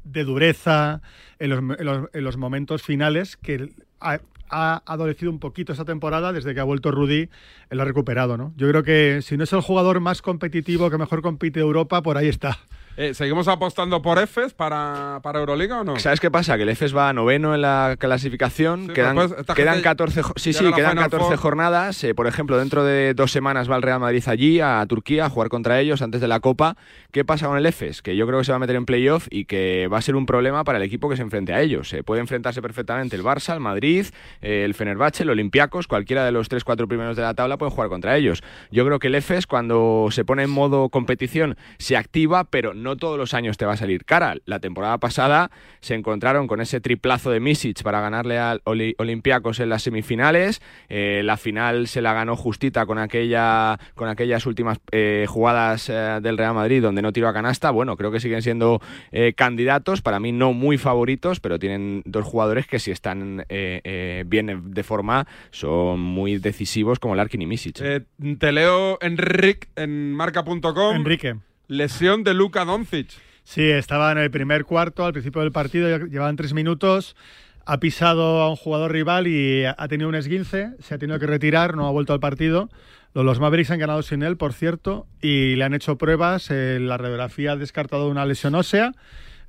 [0.04, 1.00] de dureza,
[1.38, 5.84] en los, en los- en los momentos finales que ha, ha adolecido un poquito esta
[5.84, 7.28] temporada desde que ha vuelto Rudy,
[7.70, 8.52] él lo ha recuperado, ¿no?
[8.56, 12.18] Yo creo que si no es el jugador más competitivo que mejor compite Europa, por
[12.18, 12.58] ahí está.
[12.96, 15.98] Eh, ¿Seguimos apostando por Efes para, para Euroliga o no?
[15.98, 16.56] ¿Sabes qué pasa?
[16.58, 18.88] Que el EFES va noveno en la clasificación.
[18.88, 21.36] Sí, quedan, esta quedan gente 14, jo- sí, sí, a quedan Final 14 Four.
[21.38, 22.04] jornadas.
[22.04, 25.30] Eh, por ejemplo, dentro de dos semanas va el Real Madrid allí, a Turquía, a
[25.30, 26.76] jugar contra ellos antes de la Copa.
[27.12, 28.02] ¿Qué pasa con el EFES?
[28.02, 30.14] Que yo creo que se va a meter en playoff y que va a ser
[30.14, 31.92] un problema para el equipo que se enfrente a ellos.
[31.94, 34.04] Eh, puede enfrentarse perfectamente el Barça, el Madrid,
[34.42, 37.88] eh, el Fenerbahce, el Olympiacos, cualquiera de los 3-4 primeros de la tabla pueden jugar
[37.88, 38.42] contra ellos.
[38.70, 42.96] Yo creo que el EFES, cuando se pone en modo competición, se activa, pero no
[42.96, 44.34] todos los años te va a salir cara.
[44.44, 49.60] La temporada pasada se encontraron con ese triplazo de Misic para ganarle al Oli- Olympiacos
[49.60, 50.60] en las semifinales.
[50.88, 56.18] Eh, la final se la ganó justita con, aquella, con aquellas últimas eh, jugadas eh,
[56.22, 57.70] del Real Madrid donde no tiró a canasta.
[57.70, 58.80] Bueno, creo que siguen siendo
[59.12, 63.80] eh, candidatos, para mí no muy favoritos, pero tienen dos jugadores que si están eh,
[63.84, 67.80] eh, bien de forma son muy decisivos como Larkin y Misic.
[67.82, 68.02] Eh,
[68.38, 70.96] te leo Enric en marca.com.
[70.96, 71.36] Enrique.
[71.76, 73.08] Lesión de Luka Doncic.
[73.44, 77.16] Sí, estaba en el primer cuarto, al principio del partido, llevaban tres minutos,
[77.64, 81.26] ha pisado a un jugador rival y ha tenido un esguince, se ha tenido que
[81.26, 82.68] retirar, no ha vuelto al partido.
[83.14, 86.76] Lo- Los Mavericks han ganado sin él, por cierto, y le han hecho pruebas, eh,
[86.78, 88.92] la radiografía ha descartado una lesión ósea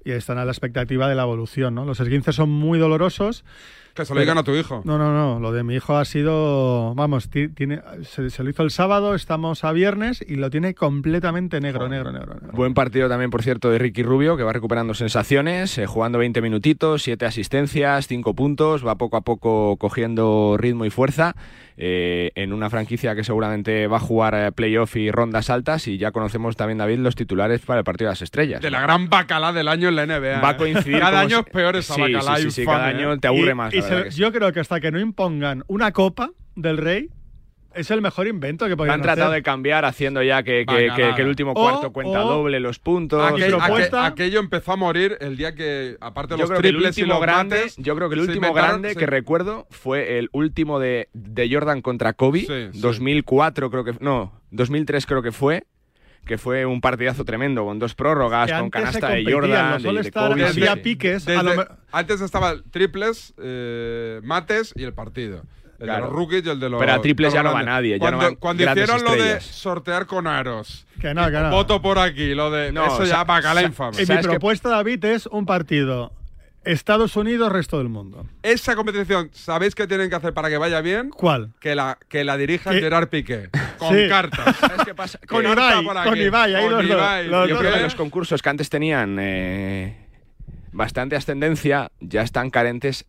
[0.05, 1.75] y están a la expectativa de la evolución.
[1.75, 3.43] Los esguinces son muy dolorosos.
[3.93, 4.81] Que se lo digan a tu hijo.
[4.85, 5.39] No, no, no.
[5.39, 6.95] Lo de mi hijo ha sido.
[6.95, 10.73] Vamos, ti- tiene, se, se lo hizo el sábado, estamos a viernes y lo tiene
[10.73, 12.33] completamente negro, negro, negro.
[12.35, 12.49] negro.
[12.53, 16.41] Buen partido también, por cierto, de Ricky Rubio, que va recuperando sensaciones, eh, jugando 20
[16.41, 21.35] minutitos, 7 asistencias, 5 puntos, va poco a poco cogiendo ritmo y fuerza
[21.77, 25.97] eh, en una franquicia que seguramente va a jugar eh, playoff y rondas altas y
[25.99, 28.61] ya conocemos también, David, los titulares para el partido de las estrellas.
[28.61, 30.39] De la gran bacala del año en la NBA.
[30.41, 32.37] Va a coincidir Cada año es peor esa Sí, bacala.
[32.37, 33.73] sí, sí, sí, cada año te aburre Y- más.
[33.73, 34.19] y se- sí.
[34.19, 37.09] yo creo que hasta que no impongan una copa del rey,
[37.75, 39.37] es el mejor invento que Han podrían tratado hacer.
[39.39, 40.95] de cambiar haciendo ya que, que- Bacalada.
[41.09, 43.19] que- que el último O- cuarto cuenta o- doble los puntos.
[44.03, 47.75] Aquello empezó a morir el día que, aparte de los triples y los grande, mates,
[47.77, 51.81] yo creo que el último inventaron- grande que recuerdo fue el último de, de Jordan
[51.81, 52.79] contra Kobe, Sí, sí.
[52.79, 55.63] 2004 creo que no, 2003 creo que fue,
[56.25, 60.11] que fue un partidazo tremendo con dos prórrogas, Que con canasta de Jordan, de, de
[60.11, 60.47] Kobe.
[60.47, 61.27] había piques.
[61.27, 65.43] a Desde- lo me- Antes estaba el triples, eh, mates y el partido.
[65.79, 66.05] El Claro.
[66.05, 66.79] de los rookies y el de los.
[66.79, 69.41] Pero a triples ya no va nadie, ya Cuando, no van cuando hicieron lo de
[69.41, 70.85] sortear con aros.
[71.01, 71.49] Que no, que no.
[71.51, 72.71] Voto por aquí, lo de.
[72.71, 74.01] No, eso o sea, ya bacala sa- infame.
[74.01, 76.13] Y mi propuesta, David, es un partido
[76.65, 78.25] Estados Unidos, resto del mundo.
[78.41, 81.09] Esa competición, ¿sabéis qué tienen que hacer para que vaya bien?
[81.09, 81.53] ¿Cuál?
[81.59, 82.79] Que la, que la dirija ¿Qué?
[82.79, 83.49] Gerard Piqué.
[83.77, 84.07] Con Sí.
[84.07, 84.55] cartas.
[84.59, 85.19] ¿Sabes qué pasa?
[85.27, 87.59] Con Ibai, con aquí, Ibai, ahí con los Ibai, los Yo dos.
[87.63, 90.07] creo que los concursos que antes tenían eh,
[90.71, 93.05] bastante ascendencia, ya están carentes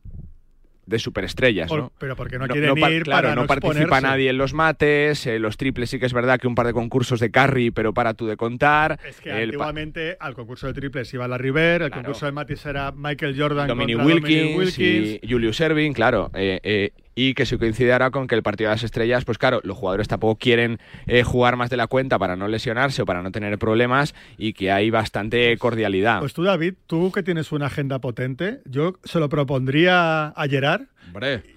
[0.87, 1.93] de superestrellas, Por- ¿no?
[1.99, 4.07] pero porque no quieren pa- ir claro, para no, no participa exponerse.
[4.07, 6.73] nadie en los mates, eh, los triples sí que es verdad que un par de
[6.73, 8.99] concursos de carry, pero para tú de contar.
[9.09, 12.65] Es que el antiguamente al concurso de triples iba Larry Bird, el concurso de Matis
[12.67, 15.19] era Michael Jordan Dominic Wilkins, Wilkins.
[15.23, 16.31] y Julius Erving, claro.
[16.35, 19.39] eh, eh, y que se coincide ahora con que el partido de las estrellas, pues
[19.39, 23.07] claro, los jugadores tampoco quieren eh, jugar más de la cuenta para no lesionarse o
[23.07, 26.19] para no tener problemas y que hay bastante cordialidad.
[26.19, 30.74] Pues tú, David, tú que tienes una agenda potente, yo se lo propondría a Gerard
[30.75, 30.94] hablar?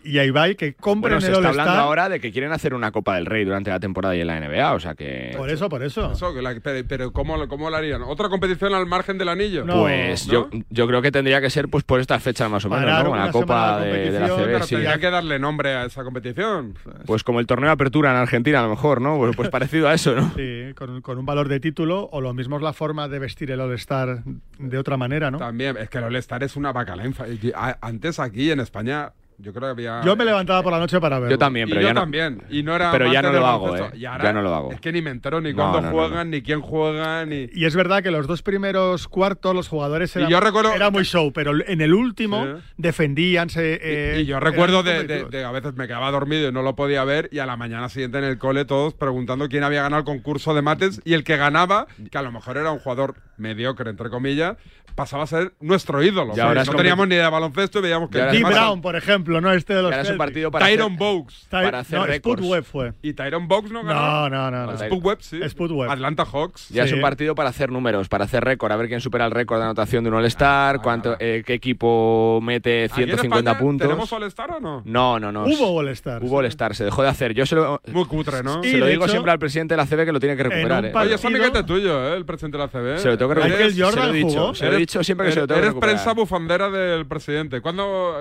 [0.04, 2.74] Y a Ibai que compren bueno, se el está hablando ahora de que quieren hacer
[2.74, 5.34] una Copa del Rey durante la temporada y en la NBA, o sea que...
[5.36, 6.12] Por eso, por eso.
[6.12, 8.02] Eso, que la- pero, pero ¿cómo, lo- ¿cómo lo harían?
[8.04, 9.66] ¿Otra competición al margen del anillo?
[9.66, 12.86] Pues yo, yo creo que tendría que ser pues por estas fechas más o menos,
[12.86, 13.10] Parar ¿no?
[13.10, 14.76] Con la una Copa de de, de la CB, pero sí.
[14.76, 16.76] tendría que darle nombre a esa competición.
[17.06, 19.18] Pues como el torneo de apertura en Argentina, a lo mejor, ¿no?
[19.18, 20.32] Pues, pues parecido a eso, ¿no?
[20.36, 23.52] Sí, con, con un valor de título, o lo mismo es la forma de vestir
[23.52, 24.24] el All-Star
[24.60, 25.38] de otra manera, ¿no?
[25.38, 27.28] También, es que el All-Star es una bacalainfa.
[27.28, 30.02] Y a- Antes aquí en España, yo creo que había...
[30.04, 31.32] Yo me levantaba por la noche para verlo.
[31.32, 32.02] Yo también, Y pero yo ya no.
[32.02, 32.42] también.
[32.50, 33.78] Y no era pero ya no lo hago.
[33.78, 33.92] ¿eh?
[33.96, 34.72] Y ahora Ya no lo hago.
[34.72, 37.48] Es que ni me entero ni No, cuándo no, no, juegan, ni quién juega, ni...
[37.54, 40.90] Y es verdad que los dos primeros cuartos los jugadores Y eran, yo recuerdo- era
[40.90, 42.64] muy show, pero en el último Sí.
[42.78, 46.62] defendían, se, eh, y yo recuerdo de, de- a veces me quedaba dormido y no
[46.64, 49.82] lo podía ver y a la mañana siguiente en el cole todos preguntando quién había
[49.84, 52.80] ganado el concurso de mates y el que ganaba, que a lo mejor era un
[52.80, 54.58] jugador mediocre entre comillas,
[54.96, 56.34] pasaba a ser nuestro ídolo.
[56.36, 58.96] Y ahora no teníamos ni idea de baloncesto y veíamos que Y más- Brown, por
[58.96, 59.52] ejemplo, ¿no?
[59.52, 60.18] Este de los Celtics.
[60.18, 61.40] partido para Tyron hacer- Bogues.
[61.44, 62.40] Ty- para hacer no, récords.
[62.42, 62.94] Spud Webb fue.
[63.02, 64.30] ¿Y Tyron Bogues no ganó?
[64.30, 64.72] No, no, no.
[64.72, 64.78] no.
[64.78, 65.40] Spud Webb, sí.
[65.50, 65.92] Spud Webb.
[65.92, 66.70] Atlanta Hawks.
[66.70, 69.32] Ya es un partido para hacer números, para hacer récord, a ver quién supera el
[69.32, 73.60] récord de anotación de un All-Star, cuánto, eh, qué equipo mete ¿Aquí en 150 España
[73.60, 73.88] puntos.
[73.88, 74.82] ¿Tenemos All-Star o no?
[74.86, 75.46] No, no, no.
[75.46, 76.24] Hubo All-Star.
[76.24, 77.34] Hubo All-Star, se dejó de hacer.
[77.34, 78.64] Yo se lo, Muy cutre, ¿no?
[78.64, 80.86] se lo digo hecho, siempre al presidente de la CB que lo tiene que recuperar.
[80.86, 80.92] ¿eh?
[80.96, 82.18] Oye, es amiguete tuyo, ¿eh?
[82.18, 83.00] El presidente de la CB.
[83.00, 83.72] Se lo tengo que recuperar.
[83.72, 85.66] Se lo Jordan he dicho, se lo he dicho siempre que se lo tengo que
[85.66, 85.96] Eres recuperar.
[85.96, 87.62] prensa bufandera del presidente.
[87.62, 88.16] ¿Cuándo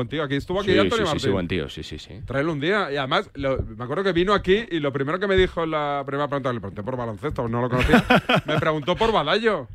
[0.00, 0.22] es Ant- un buen tío?
[0.22, 1.20] Aquí estuvo aquí Sí, Antonio sí, sí, Martín.
[1.20, 2.20] sí, buen tío, sí, sí, sí.
[2.26, 2.90] Tráelo un día.
[2.92, 5.70] Y además, lo- me acuerdo que vino aquí y lo primero que me dijo en
[5.72, 8.04] la primera pregunta, le pregunté por baloncesto, no lo conocía,
[8.46, 9.68] me preguntó por Badallo.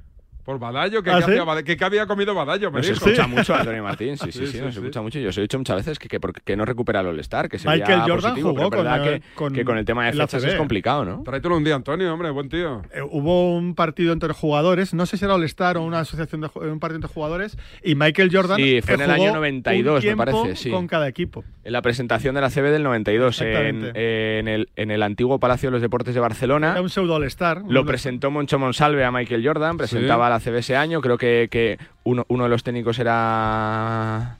[0.45, 1.31] Por Badallo, que, ¿Ah, sí?
[1.35, 3.03] había, que había comido Badallo, me Nos dijo.
[3.09, 4.79] escucha mucho Antonio Martín, sí, sí, Sí, sí, sí, nos sí.
[4.79, 5.17] escucha mucho.
[5.19, 7.57] Yo os he dicho muchas veces que, que, por- que no recupera el All-Star, que
[7.57, 10.27] sería Michael Jordan positivo, jugó pero con, que, con- que con el tema de la
[10.27, 11.23] fechas es complicado, ¿no?
[11.23, 12.83] Tráetelo un día, Antonio, hombre, buen tío.
[12.93, 16.49] Eh, hubo un partido entre jugadores, no sé si era All-Star o una asociación de
[16.69, 20.05] un partido entre jugadores, y Michael Jordan Sí, fue eh, en el año jugó 92,
[20.05, 20.69] me parece, sí.
[20.69, 21.43] con cada equipo.
[21.63, 25.69] En la presentación de la CB del 92 en, en el, en el antiguo Palacio
[25.69, 26.73] de los Deportes de Barcelona.
[26.73, 27.63] Era un pseudo All-Star.
[27.67, 31.47] Lo presentó Moncho Monsalve a Michael Jordan, presentaba a la CB ese año, creo que,
[31.49, 34.37] que uno, uno de los técnicos era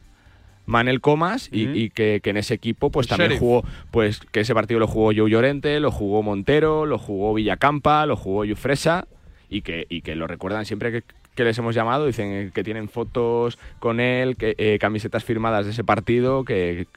[0.65, 3.39] Manel Comas y, que, que en ese equipo pues también Sheriff.
[3.39, 8.05] jugó, pues que ese partido lo jugó Joe Llorente, lo jugó Montero, lo jugó Villacampa,
[8.05, 9.07] lo jugó Yufresa
[9.49, 11.03] y que, y que lo recuerdan siempre que,
[11.35, 15.71] que les hemos llamado, dicen que tienen fotos con él, que, eh, camisetas firmadas de
[15.71, 16.87] ese partido que,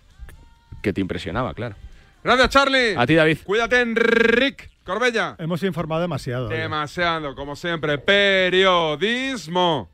[0.83, 1.77] que te impresionaba, claro.
[2.25, 2.95] Gracias, Charlie.
[2.97, 3.39] A ti, David.
[3.45, 5.37] Cuídate, Enric Corbella.
[5.39, 6.47] Hemos informado demasiado.
[6.49, 6.57] oye.
[6.57, 7.99] Demasiado, como siempre.
[7.99, 9.91] Periodismo.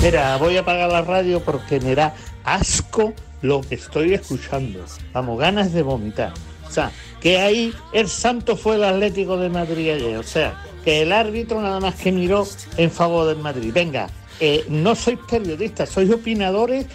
[0.00, 4.84] Mira, voy a apagar la radio porque me da asco lo que estoy escuchando.
[5.12, 6.32] Vamos, ganas de vomitar.
[6.68, 10.16] O sea, que ahí el santo fue el Atlético de Madrid ayer.
[10.18, 12.46] O sea, que el árbitro nada más que miró
[12.76, 13.72] en favor del Madrid.
[13.74, 16.86] Venga, eh, no sois periodistas, sois opinadores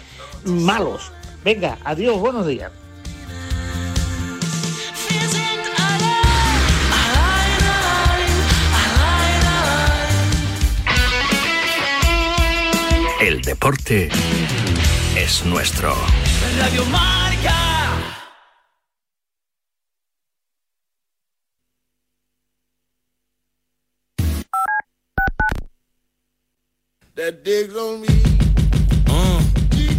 [0.46, 1.12] malos.
[1.44, 2.72] Venga, adiós, buenos días.
[13.20, 14.08] El deporte
[15.16, 15.94] es nuestro.
[16.58, 17.16] Radio Marca.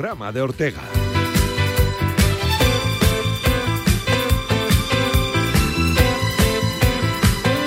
[0.00, 0.80] De Ortega.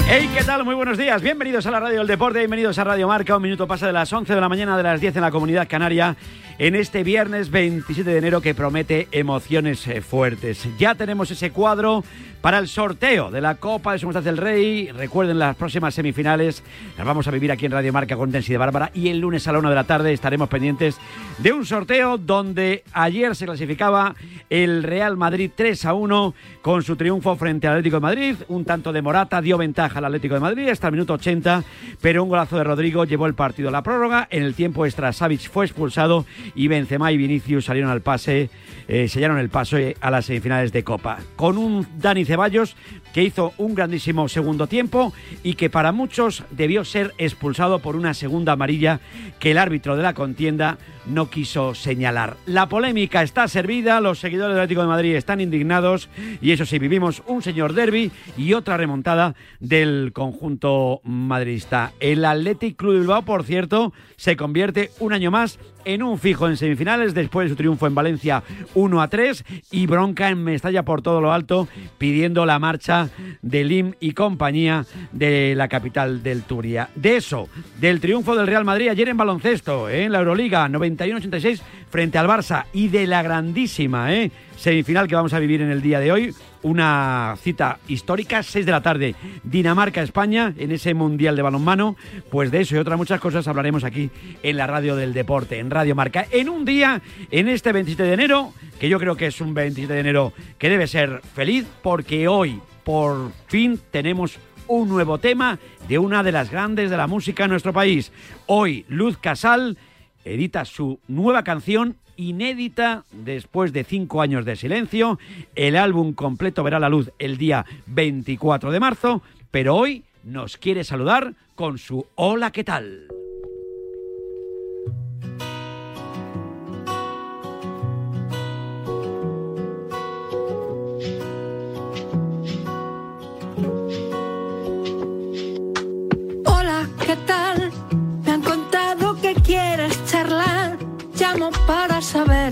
[0.09, 0.65] Hey, ¿qué tal?
[0.65, 1.21] Muy buenos días.
[1.21, 3.35] Bienvenidos a la Radio del Deporte, bienvenidos a Radio Marca.
[3.35, 5.67] Un minuto pasa de las 11 de la mañana de las 10 en la Comunidad
[5.69, 6.15] Canaria
[6.57, 10.67] en este viernes 27 de enero que promete emociones eh, fuertes.
[10.77, 12.03] Ya tenemos ese cuadro
[12.43, 14.91] para el sorteo de la Copa de Majestad del Rey.
[14.91, 16.61] Recuerden las próximas semifinales.
[16.97, 19.47] Las vamos a vivir aquí en Radio Marca con Tensi de Bárbara y el lunes
[19.47, 20.97] a la una de la tarde estaremos pendientes
[21.37, 24.13] de un sorteo donde ayer se clasificaba
[24.49, 28.35] el Real Madrid 3 a 1 con su triunfo frente al Atlético de Madrid.
[28.49, 31.63] Un tanto de Morata dio ventaja al Atlético de Madrid hasta el minuto 80,
[32.01, 34.27] pero un golazo de Rodrigo llevó el partido a la prórroga.
[34.29, 36.25] En el tiempo extra, Savic fue expulsado
[36.55, 38.49] y Benzema y Vinicius salieron al pase,
[38.87, 41.19] eh, sellaron el paso eh, a las semifinales de Copa.
[41.35, 42.75] Con un Dani Ceballos
[43.13, 48.13] que hizo un grandísimo segundo tiempo y que para muchos debió ser expulsado por una
[48.13, 48.99] segunda amarilla
[49.39, 52.37] que el árbitro de la contienda no quiso señalar.
[52.45, 56.09] La polémica está servida, los seguidores del Atlético de Madrid están indignados
[56.41, 61.91] y eso sí, vivimos un señor derby y otra remontada del conjunto madridista.
[61.99, 66.47] El Athletic Club de Bilbao, por cierto, se convierte un año más en un fijo
[66.47, 68.43] en semifinales después de su triunfo en Valencia
[68.73, 73.02] 1 a 3 y bronca en Mestalla por todo lo alto pidiendo la marcha
[73.41, 76.89] de Lim y compañía de la capital del Turia.
[76.95, 77.47] De eso,
[77.79, 80.05] del triunfo del Real Madrid ayer en baloncesto, ¿eh?
[80.05, 84.31] en la Euroliga 91-86 frente al Barça y de la grandísima ¿eh?
[84.57, 86.33] semifinal que vamos a vivir en el día de hoy.
[86.63, 91.97] Una cita histórica, 6 de la tarde, Dinamarca-España, en ese Mundial de Balonmano.
[92.31, 94.09] Pues de eso y otras muchas cosas hablaremos aquí
[94.41, 96.25] en la radio del deporte, en Radio Marca.
[96.31, 97.01] En un día,
[97.31, 100.69] en este 27 de enero, que yo creo que es un 27 de enero que
[100.69, 106.49] debe ser feliz, porque hoy, por fin, tenemos un nuevo tema de una de las
[106.49, 108.11] grandes de la música en nuestro país.
[108.45, 109.77] Hoy, Luz Casal
[110.23, 115.19] edita su nueva canción inédita después de cinco años de silencio.
[115.55, 119.21] El álbum completo verá la luz el día 24 de marzo,
[119.51, 123.07] pero hoy nos quiere saludar con su Hola, ¿qué tal?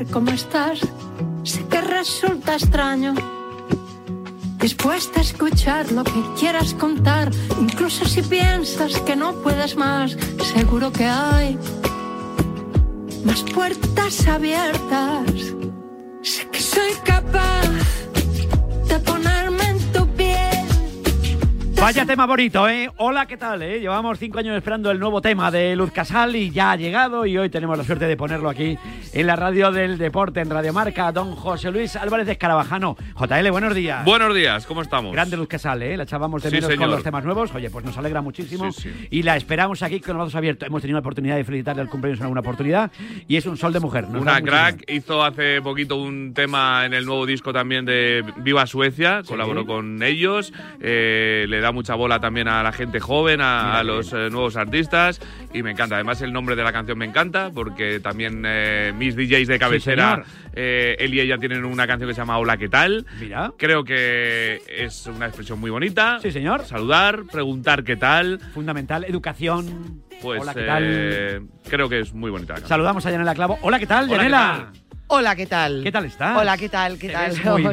[0.09, 0.79] Cómo estás.
[1.43, 3.13] Sé que resulta extraño.
[4.59, 10.15] Dispuesta a escuchar lo que quieras contar, incluso si piensas que no puedes más,
[10.53, 11.57] seguro que hay
[13.25, 15.25] más puertas abiertas.
[16.21, 17.90] Sé que soy capaz
[21.81, 22.91] Vaya tema bonito, ¿eh?
[22.97, 23.63] Hola, ¿qué tal?
[23.63, 23.79] Eh?
[23.79, 27.35] Llevamos cinco años esperando el nuevo tema de Luz Casal y ya ha llegado y
[27.39, 28.77] hoy tenemos la suerte de ponerlo aquí
[29.13, 32.95] en la radio del deporte, en Radio Marca, don José Luis Álvarez de Escarabajano.
[33.19, 34.05] JL, buenos días.
[34.05, 35.11] Buenos días, ¿cómo estamos?
[35.11, 35.97] Grande Luz Casal, ¿eh?
[35.97, 37.53] La echábamos de menos con los temas nuevos.
[37.55, 39.07] Oye, pues nos alegra muchísimo Sí, sí.
[39.09, 40.67] y la esperamos aquí con los brazos abiertos.
[40.67, 42.91] Hemos tenido la oportunidad de felicitarle al cumpleaños en alguna oportunidad
[43.27, 44.03] y es un sol de mujer.
[44.07, 44.51] Nos Una muchísimo.
[44.51, 49.65] crack, hizo hace poquito un tema en el nuevo disco también de Viva Suecia, colaboró
[49.65, 54.11] con ellos, eh, le da mucha bola también a la gente joven, a, a los
[54.13, 55.19] eh, nuevos artistas
[55.53, 55.95] y me encanta.
[55.95, 60.11] Además el nombre de la canción me encanta porque también eh, mis DJs de cabecera,
[60.15, 60.25] señor.
[60.53, 63.05] eh, él y ella tienen una canción que se llama Hola, ¿qué tal?
[63.19, 63.51] Mira.
[63.57, 66.19] Creo que es una expresión muy bonita.
[66.21, 66.65] Sí, señor.
[66.65, 68.39] Saludar, preguntar qué tal.
[68.53, 70.01] Fundamental, educación.
[70.21, 70.83] Pues Hola, ¿qué tal?
[70.85, 72.67] eh, creo que es muy bonita la.
[72.67, 73.57] Saludamos a Yanela Clavo.
[73.61, 74.71] Hola, ¿qué tal, Hola, ¿qué Yanela?
[75.13, 75.81] Hola, ¿qué tal?
[75.83, 76.37] ¿Qué tal estás?
[76.37, 76.97] Hola, ¿qué tal?
[76.97, 77.33] ¿Qué tal?
[77.47, 77.71] Hola.